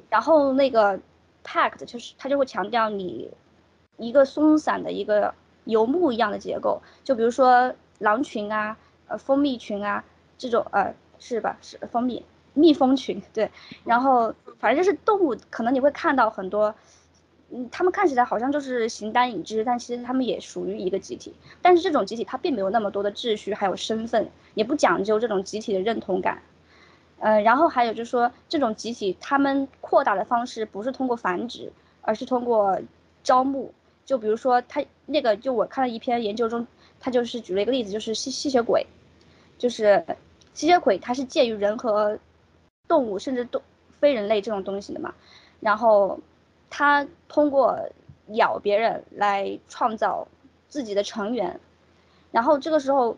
[0.10, 1.00] 然后那个
[1.44, 3.32] pack 就是他就会强调你。
[3.98, 5.34] 一个松散的一个
[5.64, 8.76] 游牧一样的结构，就比如说狼群啊，
[9.08, 10.04] 呃，蜂蜜群啊，
[10.38, 11.58] 这种呃，是吧？
[11.62, 13.50] 是蜂蜜蜜蜂群，对。
[13.86, 16.76] 然后反正就是动物，可能你会看到很多，
[17.52, 21.34] 嗯，他们看起来好像就是形单影只，但其实他们也属于一个集体。
[21.62, 26.42] 但是这种集体它并没有那么多的秩序，还有身份，也不讲究这种集体的认同感。
[27.20, 31.72] 呃，然后还有就是说，这种集体他们扩大的方式不是通过繁殖，
[32.02, 32.80] 而是通过
[33.24, 33.74] 招募。
[34.06, 36.68] 就比如说他那个，就我看了一篇研究中，
[37.00, 38.86] 他就是举了一个例子，就是吸吸血鬼，
[39.58, 40.04] 就是
[40.54, 42.20] 吸血鬼，它是介于人和
[42.88, 43.62] 动物，甚至动
[44.00, 45.14] 非人类这种东西的嘛。
[45.60, 46.20] 然后
[46.78, 47.90] 他通过
[48.34, 50.28] 咬别人来创造
[50.68, 51.58] 自己的成员，
[52.32, 53.16] 然后这个时候，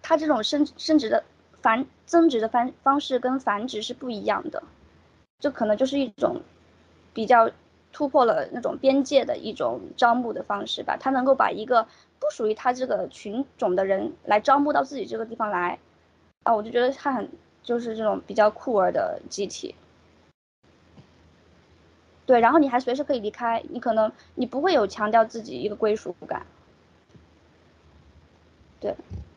[0.00, 1.24] 他这种生生殖的
[1.60, 4.62] 繁增殖的方方式跟繁殖是不一样的，
[5.40, 6.40] 这可能就是一种
[7.12, 7.50] 比较。
[7.90, 11.88] 突破了那种边界的一种招募的方式吧，他能够把一个
[12.20, 15.78] 不属于他这个群种的人来招募到自己这个地方来，
[16.44, 17.28] 啊，我就觉得他很
[17.62, 19.74] 就是这种比较酷儿的集体。
[22.28, 26.44] 对，然后你还随时可以离开，你可能你不会有强调自己一个归属感。
[28.78, 28.94] 对，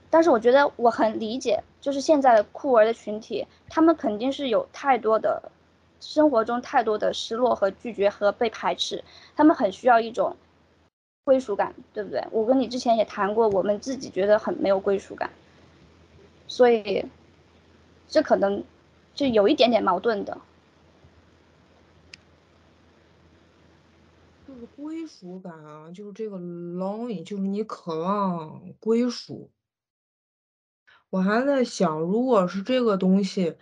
[0.09, 5.41] 但是我觉得我很理解，就是现在的酷儿的群体，他们肯定是有太多的。
[6.01, 9.03] 生活中太多的失落和拒绝和被排斥，
[9.35, 10.35] 他们很需要一种
[11.23, 12.25] 归属感，对不对？
[12.31, 15.29] 我跟你之前也谈过，我们自己觉得很没有归属感，
[16.47, 17.05] 所以
[18.09, 18.63] 这可能
[19.13, 20.35] 就有一点点矛盾的。
[24.61, 29.49] 就是归属感啊，就是这个 longing，就是你渴望归属。
[31.09, 33.55] 我还在想，如果是这个东西。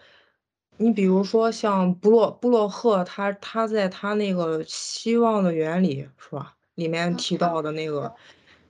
[0.82, 6.56] 你比如说像布洛布洛赫，他他在他那个希望的原理是吧？
[6.76, 8.16] 里面提到的那个，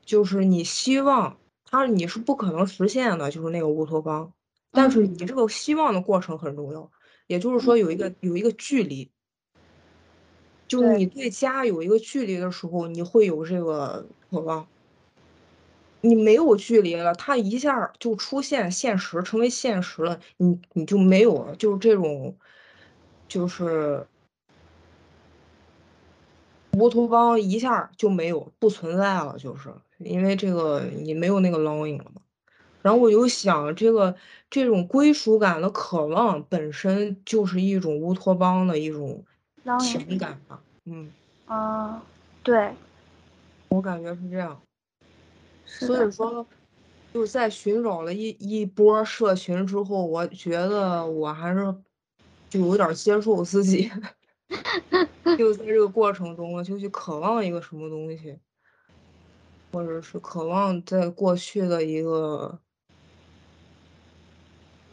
[0.03, 4.33] 就是你希望他你是不可能实现的，就是那个乌托邦。
[4.71, 6.91] 但是你这个希望的过程很重要，
[7.27, 9.11] 也就是说有一个有一个距离，
[10.69, 14.65] 就是你对家有一个距离的时候，你会有这个渴望。
[16.01, 22.33] 你没有距离了，它一下就出现现实，成为现实了，你你就没有了，就是这种，
[23.27, 24.07] 就是
[26.77, 32.21] 乌托邦一下就没有，不存在了，就是因为这个你没有那个 longing 了嘛。
[32.81, 34.15] 然后我就想，这个
[34.49, 39.25] 这种归属感的渴望本身就是一种乌托邦的一种
[39.79, 41.11] 情感吧，嗯。
[41.45, 42.01] 啊，
[42.43, 42.73] 对，
[43.69, 44.61] 我感觉是这样。
[45.65, 46.45] 所以说，
[47.13, 51.75] 就在寻找了一一波社群之后，我觉得我还是
[52.49, 53.91] 就有点接受自己，
[55.37, 58.37] 就在这个过程中，我就去渴望一个什么东西，
[59.71, 62.59] 或者是渴望在过去的一个，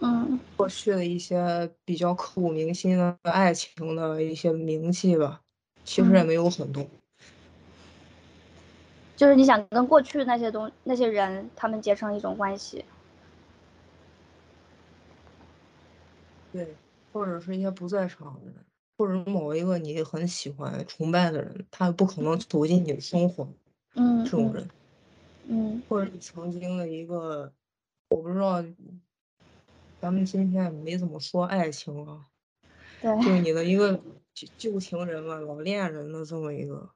[0.00, 5.40] 嗯，过去的一些比较刻骨铭心的爱情的一些名气吧，
[5.84, 6.86] 其实也没有很多。
[9.16, 12.84] 就是你想跟过去那些东那些人，他们结成一种关系。
[16.52, 16.74] 对，
[17.12, 18.54] 或者是一些不在场的人，
[18.98, 23.48] 或者某一个你很喜欢、崇拜的人，他不可能走进你的生活。
[23.94, 24.68] 嗯，这种人，
[25.48, 27.50] 嗯，或者你曾经的一个，
[28.10, 28.62] 我不知道，
[30.00, 32.26] 咱们今天没怎么说爱情啊。
[33.00, 33.24] 对。
[33.24, 34.00] 就你的一个
[34.34, 36.90] 旧旧情人嘛，老恋人的这么一个，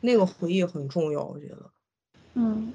[0.00, 1.70] 那个回忆很重要，我觉得。
[2.34, 2.72] 嗯。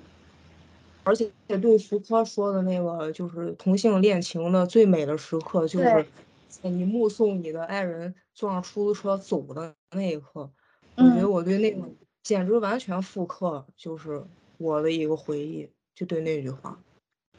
[1.03, 6.05] 而且对福柯说的那个，就是同性恋情的最美的时刻，就是
[6.49, 10.51] 在你目送你的爱人坐上出租车走的那一刻。
[10.95, 11.87] 我觉得我对那个
[12.23, 14.25] 简直完全复刻，就是
[14.57, 16.84] 我的一个回忆，就对那句话，就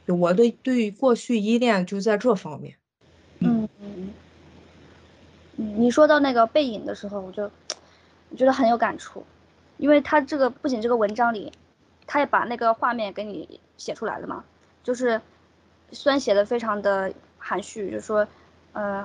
[0.07, 2.77] 我的对过去依恋就在这方面。
[3.41, 4.15] 嗯嗯
[5.57, 7.51] 嗯，你说到那个背影的时候，我就
[8.37, 9.25] 觉得很有感触，
[9.77, 11.53] 因为他这个不仅这个文章里。
[12.09, 14.45] 他也把那个画面给你写出来了嘛，
[14.85, 15.21] 就是
[15.91, 18.25] 虽然写的非常的含蓄，就说，
[18.75, 19.05] 呃，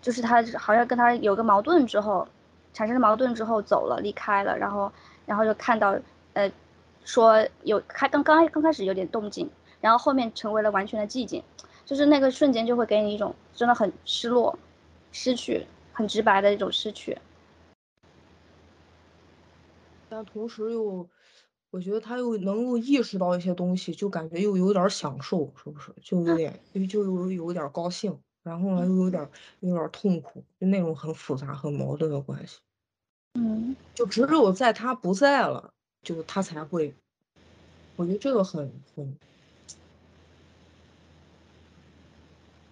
[0.00, 2.28] 就是他好像跟他有个矛盾之后，
[2.72, 4.92] 产生了矛盾之后走了离开了，然后
[5.26, 5.98] 然后就看到，
[6.34, 6.48] 呃，
[7.08, 9.48] 说有开刚刚刚开始有点动静，
[9.80, 11.42] 然后后面成为了完全的寂静，
[11.86, 14.58] 就是那个瞬间就会给你一种真的很失落，
[15.10, 17.16] 失去很直白的一种失去，
[20.10, 21.08] 但同时又。
[21.70, 25.92] 我觉得他又能够意识到一些东西，就感觉又有点享受，是不是？
[26.00, 29.28] 就有点，就就有有点高兴，然后呢又有点
[29.60, 32.58] 有点痛苦，就那种很复杂、很矛盾的关系。
[33.34, 35.70] 嗯，就只有在他不在了，
[36.08, 36.94] 就他才会。
[37.96, 39.18] 我觉得这个很很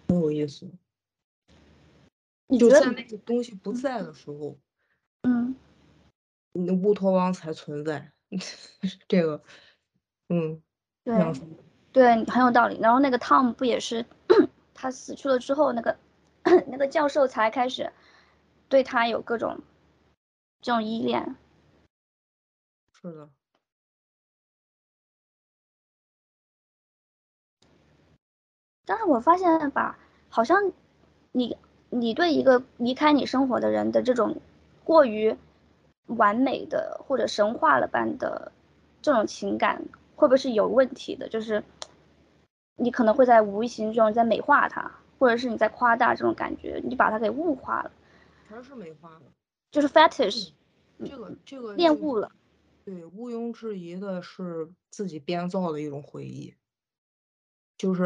[0.07, 0.67] 很有意思。
[2.57, 4.57] 就在那个东西不在的时候，
[5.21, 5.55] 嗯，
[6.53, 8.11] 那乌托邦才存在。
[9.07, 9.43] 这个，
[10.29, 10.59] 嗯，
[11.03, 11.15] 对，
[11.91, 12.79] 对，很有道理。
[12.79, 14.03] 然后那个 Tom 不也是
[14.73, 15.95] 他死去了之后，那个
[16.65, 17.91] 那个教授才开始
[18.67, 19.61] 对他有各种
[20.61, 21.35] 这种依恋。
[23.11, 23.29] 是的。
[28.85, 29.97] 但是我发现吧，
[30.29, 30.71] 好像
[31.31, 31.57] 你
[31.89, 34.37] 你对一个离开你生活的人的这种
[34.83, 35.37] 过于。
[36.15, 38.53] 完美的或者神话了般的
[39.01, 39.83] 这种情感，
[40.15, 41.27] 会不会是有问题的？
[41.27, 41.61] 就是
[42.77, 44.89] 你可能会在无形中在美化它，
[45.19, 47.91] 或者是你在夸大这种感觉，你把它给物化了。
[48.47, 49.25] 全是美化的，
[49.69, 50.51] 就是 fetish，
[51.03, 52.31] 这个这个恋物了。
[52.87, 56.55] 对，毋庸置疑的是自己编造的一种回忆。
[57.77, 58.05] 就是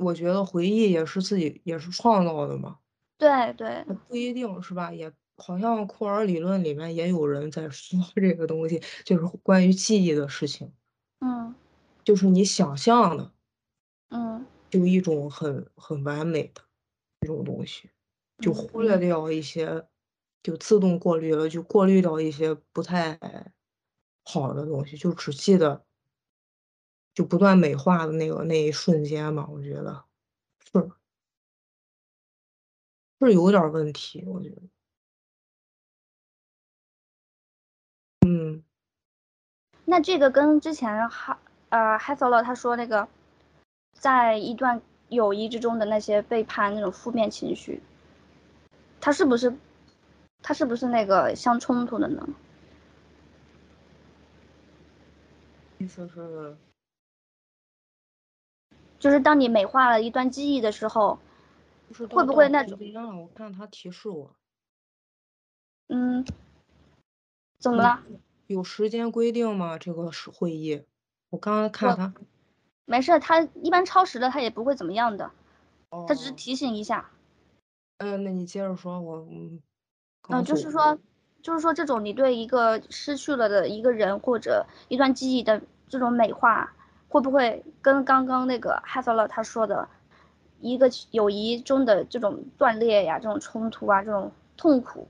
[0.00, 2.80] 我觉得回忆也是自己也是创造的嘛。
[3.16, 3.86] 对对。
[4.08, 4.92] 不一定是吧？
[4.92, 5.12] 也。
[5.36, 10.70] 好像库尔理论里面也有人在说 这个东西，就是关于记忆的事情。
[11.20, 11.54] 嗯，
[12.04, 13.32] 就是你想象的，
[14.10, 16.60] 嗯，就一种很很完美的
[17.20, 17.88] 这种东西，
[18.38, 19.86] 就忽略掉一些，
[20.42, 23.18] 就自动过滤了，就过滤掉一些不太
[24.30, 25.84] 好的东西，就只记得
[27.14, 29.48] 就不断美化的那个那一瞬间嘛。
[29.50, 30.04] 我觉得
[30.72, 30.88] 是
[33.18, 34.62] 是有点问题，我觉得。
[38.26, 38.62] 嗯，
[39.84, 43.08] 那这个跟之前哈呃 h e t h e 他说那个，
[43.92, 47.82] 在一段友谊之中的那些背叛那种负面情绪，
[49.00, 49.52] 他是不是
[50.42, 52.28] 他是不是那个相冲突的呢？
[55.80, 56.56] 意思是，
[58.98, 61.18] 就是当你美化了一段记忆的时候，
[62.10, 62.78] 会不会那种？
[63.22, 64.36] 我看他提示我。
[65.88, 66.24] 嗯。
[67.58, 68.02] 怎么了？
[68.46, 69.78] 有时间规定吗？
[69.78, 70.84] 这个是会议，
[71.30, 72.12] 我刚刚看他，
[72.84, 75.30] 没事，他一般超时了，他也不会怎么样的，
[76.06, 77.10] 他只是提醒一下。
[77.98, 79.62] 嗯，那你接着说，我嗯，
[80.28, 80.98] 嗯，就是说，
[81.42, 86.72] 就是说，这种你对一个失去了的一个人或者一段记忆的这种美化，
[87.08, 89.88] 会不会跟刚刚那个 h a t h e r 他说的，
[90.60, 95.08] 一个友谊中的这种断裂呀，这种冲突啊，这种痛苦？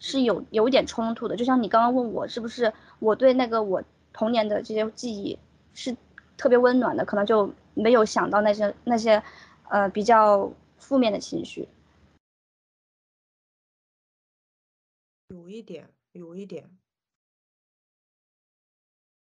[0.00, 3.80] 是有有一点冲突的，就像你刚刚问我是不是我对那个我
[4.12, 5.38] 童年的这些记忆
[5.74, 5.96] 是
[6.36, 9.22] 特别温暖的，可能就没有想到那些那些
[9.68, 11.68] 呃比较负面的情绪。
[15.32, 16.78] 有一点，有一点，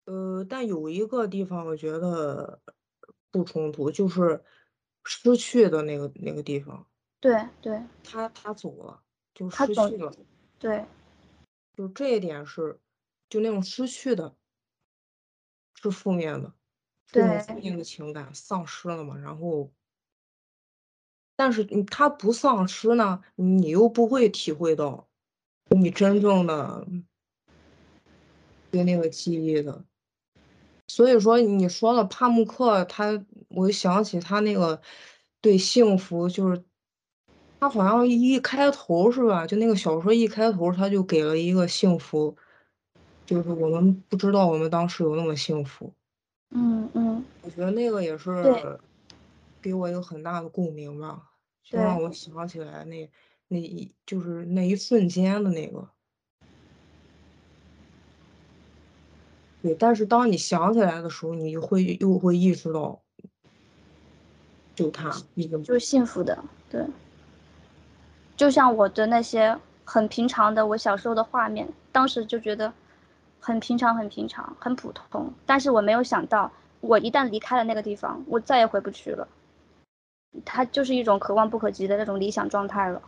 [0.05, 2.61] 呃，但有一个地方我觉得
[3.29, 4.41] 不冲突，就是
[5.03, 6.89] 失去的那个那个地方。
[7.19, 7.83] 对对。
[8.01, 10.09] 他他走了，就失去了。
[10.57, 10.85] 对。
[11.75, 12.79] 就这一点是，
[13.29, 14.37] 就那种失去的，
[15.75, 16.53] 是负面的，
[17.07, 17.53] 这种负。
[17.59, 19.73] 面的情感丧失了嘛，然后
[21.35, 25.08] 但是你它不丧失呢，你又不会体会到，
[25.69, 26.85] 你真正的
[28.71, 29.83] 对那个记忆的。
[30.87, 34.81] 所以说你说了帕慕克，他我就想起他那个
[35.41, 36.63] 对幸福就是
[37.59, 42.35] 他好像一开头是吧，就那个小说一开头他就给了一个幸福，
[43.25, 45.93] 就是我们不知道我们当时有那么幸福。
[46.51, 47.23] 嗯嗯。
[47.41, 48.17] 我觉得那个也。
[48.17, 48.79] 是
[49.61, 51.21] 给我一个很大的共鸣吧，
[51.61, 51.77] 就。
[51.77, 53.09] 让我想起来那
[53.49, 55.89] 那一就是那一瞬间的那个。
[59.61, 63.01] 对，但是当你想起来的时候，你会又会意识到
[64.73, 66.85] 就他一个就是幸福的，对。
[68.37, 72.71] 就像我的那些很平常的我小时候的画面，当时就觉得
[73.41, 79.27] 很平常很平常，很普通，但是我没有想到，我一旦离开了那个地方，我再也回不去了。
[80.45, 83.01] 它就是一种可望不可及的那种理想状态了。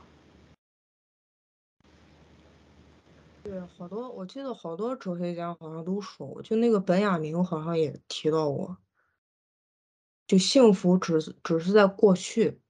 [3.52, 8.78] 对，好多我记得好多哲学家好像都说过，就那个本雅明好像也提到过。
[10.26, 12.62] 就幸福只是只是在过去，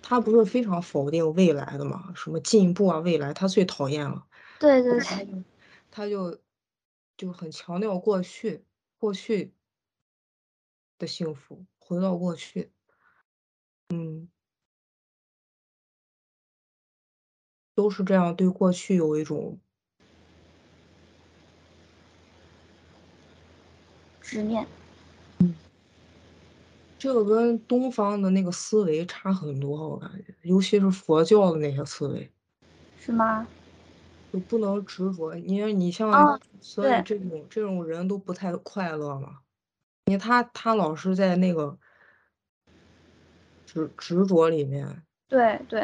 [0.00, 4.26] 他不是非常否定未来的嘛，什么进步啊，未来他最讨厌了。
[4.58, 5.44] 对对对。
[5.90, 6.40] 他就
[7.18, 8.64] 就很强调过去，
[8.96, 9.52] 过去
[10.96, 12.72] 的幸福，回到过去。
[13.90, 14.30] 嗯。
[17.74, 19.60] 都是这样，对过去有一种
[24.32, 24.66] 执念。
[25.40, 25.54] 嗯。
[26.98, 32.32] 这个跟东方的那个思维差很多，我感觉，尤其是佛教的那些思维。
[32.98, 33.46] 是吗？
[34.32, 37.02] 就不能执着，因为你像哦，所以。
[37.04, 39.40] 这种这种人都不太快乐嘛。
[40.06, 41.76] 你他他老是在那个
[43.66, 45.02] 执执着里面。
[45.28, 45.82] 对对。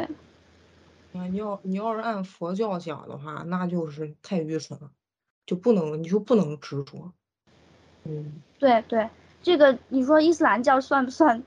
[1.13, 4.89] 啊，你要你要是按佛教讲的话，那就是太愚蠢了，
[5.45, 7.13] 就不能你就不能执着。
[8.09, 8.41] 嗯。
[8.57, 9.09] 对对，
[9.41, 11.41] 这个你说伊斯兰教算不算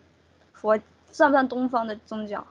[0.53, 0.79] 佛
[1.11, 2.47] 算不算东方的宗教？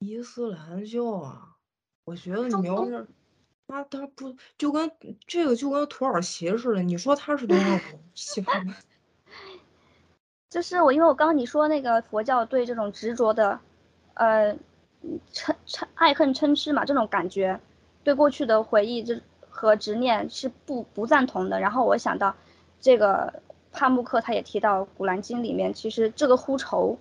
[0.00, 1.56] 伊斯兰教啊，
[2.04, 3.06] 我觉得你要是
[3.68, 4.90] 他他不就跟
[5.26, 8.00] 这个就跟土耳其似的，你说他是东方不？
[8.14, 8.66] 西方？
[10.48, 13.60] 就是我因为我刚刚你说那个佛教对这种执着的，
[14.14, 14.52] 呃，
[15.32, 17.60] 嗔嗔爱恨嗔痴嘛，这种感觉，
[18.02, 19.20] 对过去的回忆这
[19.50, 21.60] 和执念是不不赞同的。
[21.60, 22.34] 然后我想到，
[22.80, 23.42] 这个
[23.72, 26.96] 帕慕克他也提到《古兰经》里面，其实这个呼愁，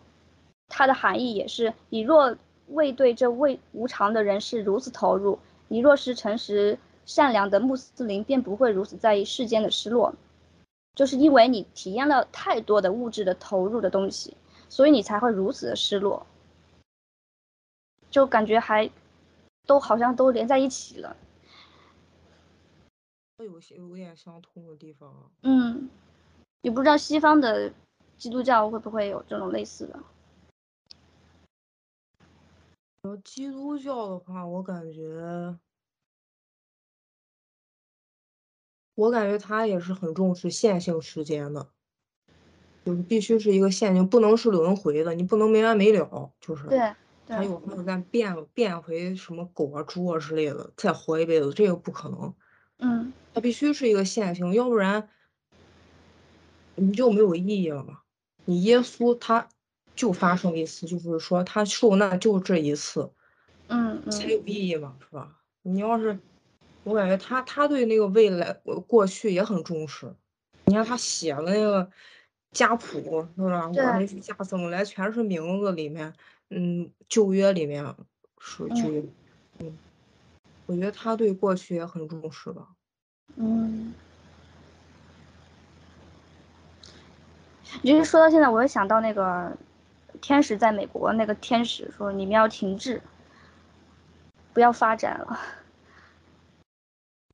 [0.67, 2.35] 它的含义也是：你若
[2.67, 10.13] 未对这未无常的人事如此投入，你若是诚实善良的穆斯林，便不会如此在意世间的失落。
[10.95, 14.35] 就是因为你体验了太多的物质的投入的东西，
[14.67, 16.25] 所以你才会如此的失落。
[18.11, 18.89] 就感觉还
[19.65, 21.15] 都好像都连在一起了。
[23.43, 25.31] 有些有点相通的地方。
[25.43, 25.89] 嗯，
[26.61, 27.73] 也不知道西方的
[28.17, 29.99] 基督教会不会有这种类似的。
[33.03, 35.57] 呃，基督教的话，我感觉。
[38.95, 41.69] 我感觉他也是很重视线性时间的，
[42.83, 46.67] 就是必须是一个线性，不能是轮回的，你不能没完没了，就是。
[46.67, 46.93] 对。
[47.29, 52.35] 还有还有在变变回什么狗啊、猪啊之类的，再活一辈子，这个不可能。
[52.79, 53.13] 嗯。
[53.39, 55.07] 它必须是一个线性，要不然
[56.75, 58.01] 你就没有意义了嘛。
[58.43, 59.47] 你耶稣他
[59.95, 63.09] 就发生一次，就是说他受难就这一次。
[63.67, 64.11] 嗯嗯。
[64.11, 65.39] 才有意义嘛，是吧？
[65.61, 66.19] 你要是。
[66.83, 68.51] 我感觉他他对那个未来
[68.85, 70.13] 过去也很重视，
[70.65, 71.89] 你看他写的那个
[72.51, 72.99] 家谱
[73.37, 73.67] 是吧？
[73.69, 76.13] 我那家怎么来全是名字里面，
[76.49, 77.85] 嗯，旧约里面
[78.39, 79.07] 是就，
[79.59, 79.77] 嗯，
[80.65, 82.67] 我觉得他对过去也很重视吧。
[83.35, 83.93] 嗯。
[87.83, 89.55] 就是说到现在，我又想到那个
[90.21, 93.01] 天使在美国那个天使说：“你们要停滞，
[94.53, 95.39] 不要发展了。”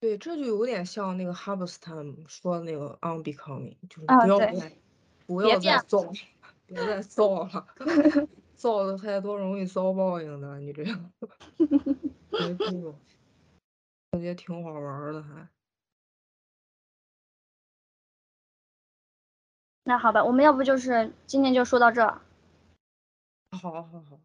[0.01, 1.95] 对，这就有点像那个哈布斯坦
[2.27, 4.53] 说的那个 unbecoming，就是不要再
[5.25, 6.11] 不要再造，
[6.67, 7.65] 别再造了，
[8.55, 11.11] 造的太多容易遭报应的，你这样。
[14.11, 15.47] 感觉挺好玩的还。
[19.87, 22.01] 那好吧，我们要不就是今天就说到这。
[23.51, 24.19] 好好好。